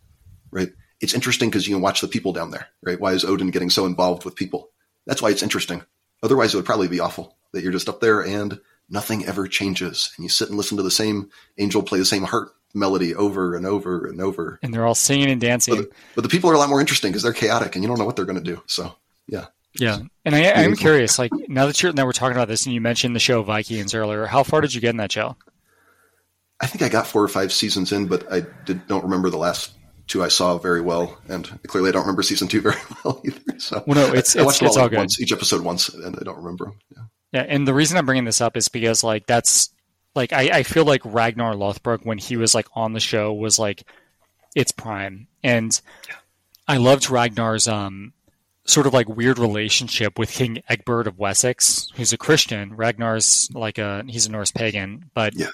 [0.52, 0.70] right?
[1.02, 3.00] It's interesting because you can watch the people down there, right?
[3.00, 4.70] Why is Odin getting so involved with people?
[5.06, 5.84] That's why it's interesting.
[6.22, 10.12] Otherwise, it would probably be awful that you're just up there and nothing ever changes,
[10.18, 13.56] and you sit and listen to the same angel play the same heart melody over
[13.56, 14.60] and over and over.
[14.62, 15.76] And they're all singing and dancing.
[15.76, 17.98] But, but the people are a lot more interesting because they're chaotic and you don't
[17.98, 18.62] know what they're going to do.
[18.68, 18.96] So,
[19.28, 19.46] yeah.
[19.74, 20.00] Yeah.
[20.26, 22.82] And I, am curious, like now that you're, now we're talking about this and you
[22.82, 25.36] mentioned the show Vikings earlier, how far did you get in that show?
[26.60, 29.38] I think I got four or five seasons in, but I did, don't remember the
[29.38, 29.72] last
[30.10, 31.18] two I saw very well.
[31.30, 33.60] And clearly I don't remember season two very well either.
[33.60, 34.98] So well, no, it's, I, I watched it's, all, all good.
[34.98, 36.74] Once, each episode once and I don't remember.
[36.96, 37.04] Yeah.
[37.32, 37.46] Yeah.
[37.48, 39.70] And the reason I'm bringing this up is because like that's
[40.16, 43.60] like I, I feel like Ragnar Lothbrok when he was like on the show was
[43.60, 43.84] like
[44.56, 45.80] its prime, and
[46.68, 48.14] I loved Ragnar's um
[48.66, 52.76] sort of like weird relationship with King Egbert of Wessex, who's a Christian.
[52.76, 55.50] Ragnar's like a he's a Norse pagan, but yeah.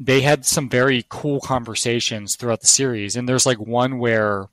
[0.00, 4.48] They had some very cool conversations throughout the series, and there's like one where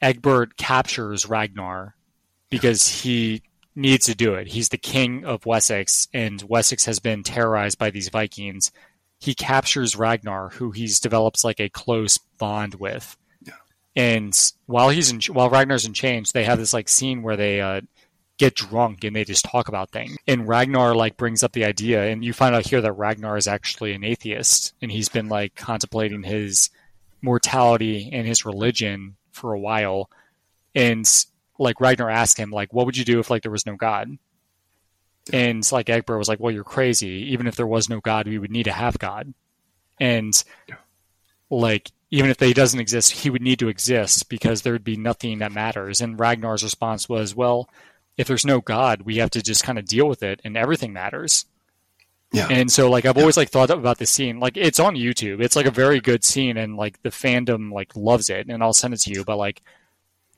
[0.00, 1.94] Egbert captures Ragnar
[2.50, 3.42] because he
[3.74, 4.48] needs to do it.
[4.48, 8.72] He's the king of Wessex, and Wessex has been terrorized by these Vikings.
[9.18, 13.16] He captures Ragnar, who he's develops like a close bond with.
[13.42, 13.54] Yeah.
[13.94, 17.60] And while he's in, while Ragnar's in chains, they have this like scene where they
[17.60, 17.82] uh,
[18.38, 20.16] get drunk and they just talk about things.
[20.26, 23.48] And Ragnar like brings up the idea, and you find out here that Ragnar is
[23.48, 26.70] actually an atheist, and he's been like contemplating his
[27.22, 30.10] mortality and his religion for a while,
[30.74, 31.08] and
[31.58, 34.18] like Ragnar asked him like, "What would you do if like there was no God?"
[35.32, 37.32] And like Egbert was like, "Well, you're crazy.
[37.32, 39.32] Even if there was no God, we would need to have God."
[39.98, 40.42] And
[41.50, 44.96] like even if they doesn't exist, he would need to exist because there would be
[44.96, 46.00] nothing that matters.
[46.00, 47.68] And Ragnar's response was, "Well,
[48.16, 50.92] if there's no God, we have to just kind of deal with it, and everything
[50.92, 51.46] matters."
[52.32, 52.48] Yeah.
[52.50, 54.40] And so like I've always like thought about this scene.
[54.40, 55.40] Like it's on YouTube.
[55.40, 58.72] It's like a very good scene and like the fandom like loves it and I'll
[58.72, 59.24] send it to you.
[59.24, 59.62] But like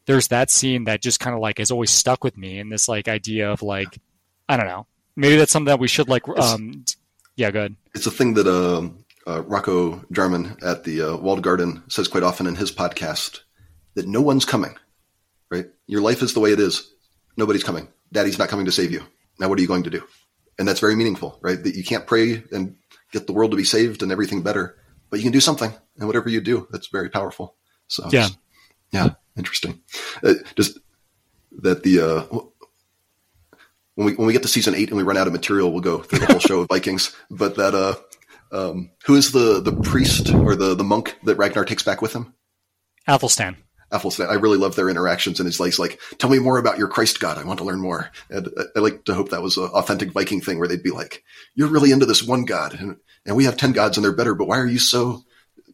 [0.04, 2.88] there's that scene that just kind of like has always stuck with me and this
[2.88, 3.98] like idea of like
[4.48, 4.86] I don't know.
[5.16, 6.84] Maybe that's something that we should like um
[7.36, 7.76] yeah, good.
[7.94, 12.24] it's a thing that um, uh, Rocco Jarman at the uh, Walled Garden says quite
[12.24, 13.40] often in his podcast
[13.94, 14.76] that no one's coming,
[15.48, 15.66] right?
[15.86, 16.92] Your life is the way it is.
[17.38, 17.88] Nobody's coming.
[18.12, 19.00] Daddy's not coming to save you.
[19.38, 20.02] Now, what are you going to do?
[20.58, 21.62] And that's very meaningful, right?
[21.62, 22.74] That you can't pray and
[23.12, 24.76] get the world to be saved and everything better,
[25.08, 25.72] but you can do something.
[25.98, 27.54] And whatever you do, that's very powerful.
[27.86, 28.28] So, Yeah.
[28.90, 29.80] yeah, interesting.
[30.22, 30.78] Uh, just
[31.62, 32.38] that the, uh,
[33.94, 35.80] when we when we get to season eight and we run out of material, we'll
[35.80, 37.14] go through the whole show of Vikings.
[37.30, 37.94] But that uh,
[38.52, 42.12] um, who is the the priest or the the monk that Ragnar takes back with
[42.12, 42.34] him?
[43.08, 43.56] Athelstan.
[43.92, 44.28] Athelstan.
[44.28, 46.88] I really love their interactions, and it's like, it's like, tell me more about your
[46.88, 47.38] Christ God.
[47.38, 48.10] I want to learn more.
[48.30, 50.90] And I, I like to hope that was an authentic Viking thing where they'd be
[50.90, 51.24] like,
[51.54, 54.34] you're really into this one God, and, and we have ten gods and they're better,
[54.34, 55.24] but why are you so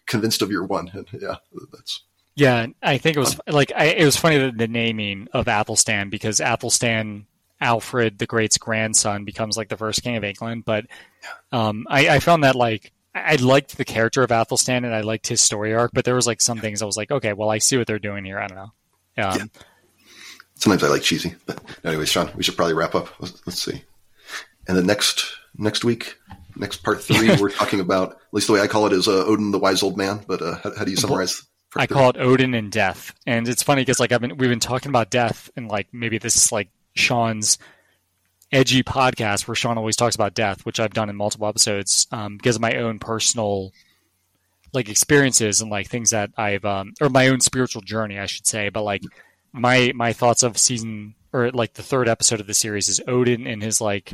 [0.07, 0.91] convinced of your one?
[0.93, 1.37] And yeah,
[1.73, 2.05] that's
[2.35, 6.11] Yeah, I think it was like I, it was funny that the naming of Athelstan
[6.11, 7.27] because Athelstan
[7.61, 10.65] Alfred the Great's grandson becomes like the first king of England.
[10.65, 10.87] But
[11.53, 15.29] um, I, I found that like I liked the character of Athelstan and I liked
[15.29, 17.59] his story arc, but there was like some things I was like, okay, well, I
[17.59, 18.39] see what they're doing here.
[18.39, 19.25] I don't know.
[19.25, 19.51] Um,
[20.57, 21.35] sometimes I like cheesy.
[21.47, 23.09] But anyway, Shawn, we should probably wrap up.
[23.21, 23.85] Let's, let's see.
[24.67, 26.17] And the next next week,
[26.57, 29.25] next part three, we're talking about at least the way I call it is uh,
[29.27, 30.25] Odin the wise old man.
[30.27, 31.43] But uh, how, how do you summarize?
[31.77, 31.95] I three?
[31.95, 34.89] call it Odin and death, and it's funny because like I've been we've been talking
[34.89, 37.59] about death, and like maybe this is like Shawn's
[38.55, 42.37] edgy podcast where Shawn always talks about death, which I've done in multiple episodes um,
[42.37, 43.73] because of my own personal
[44.73, 48.47] like experiences and like things that I've um, or my own spiritual journey, I should
[48.47, 48.69] say.
[48.69, 49.03] But like
[49.53, 53.47] my my thoughts of season or like the third episode of the series is Odin
[53.47, 54.13] and his like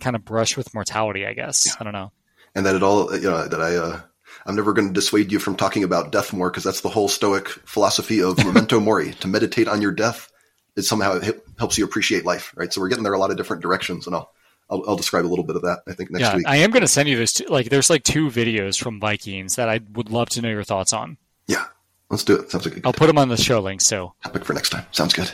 [0.00, 1.26] kind of brush with mortality.
[1.26, 2.12] I guess I don't know.
[2.54, 4.00] and that it all you know that I uh,
[4.46, 7.08] I'm never going to dissuade you from talking about death more because that's the whole
[7.08, 10.30] Stoic philosophy of memento mori to meditate on your death.
[10.76, 12.72] It somehow it helps you appreciate life, right?
[12.72, 14.32] So we're getting there a lot of different directions, and I'll
[14.70, 16.46] I'll, I'll describe a little bit of that I think next yeah, week.
[16.48, 17.40] I am going to send you this.
[17.48, 20.92] Like, there's like two videos from Vikings that I would love to know your thoughts
[20.92, 21.16] on.
[21.46, 21.66] yeah,
[22.10, 22.50] let's do it.
[22.50, 23.80] Sounds like a good I'll put them on the show link.
[23.80, 24.86] So topic for next time.
[24.90, 25.30] Sounds good.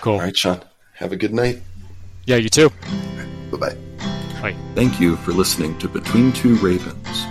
[0.00, 0.14] cool.
[0.14, 0.62] All right, Shawn.
[0.94, 1.60] Have a good night.
[2.24, 2.70] Yeah, you too.
[3.50, 3.76] Bye bye.
[4.40, 4.56] Bye.
[4.74, 7.26] Thank you for listening to Between Two Ravens.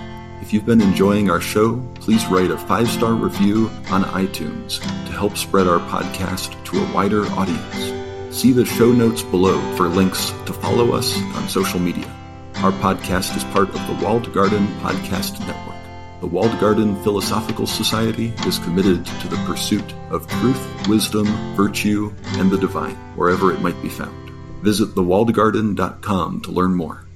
[0.48, 5.12] If you've been enjoying our show, please write a five star review on iTunes to
[5.12, 8.34] help spread our podcast to a wider audience.
[8.34, 12.10] See the show notes below for links to follow us on social media.
[12.60, 15.76] Our podcast is part of the Walled Garden Podcast Network.
[16.22, 21.28] The Walled Garden Philosophical Society is committed to the pursuit of truth, wisdom,
[21.58, 24.30] virtue, and the divine, wherever it might be found.
[24.64, 27.07] Visit thewalledgarden.com to learn more.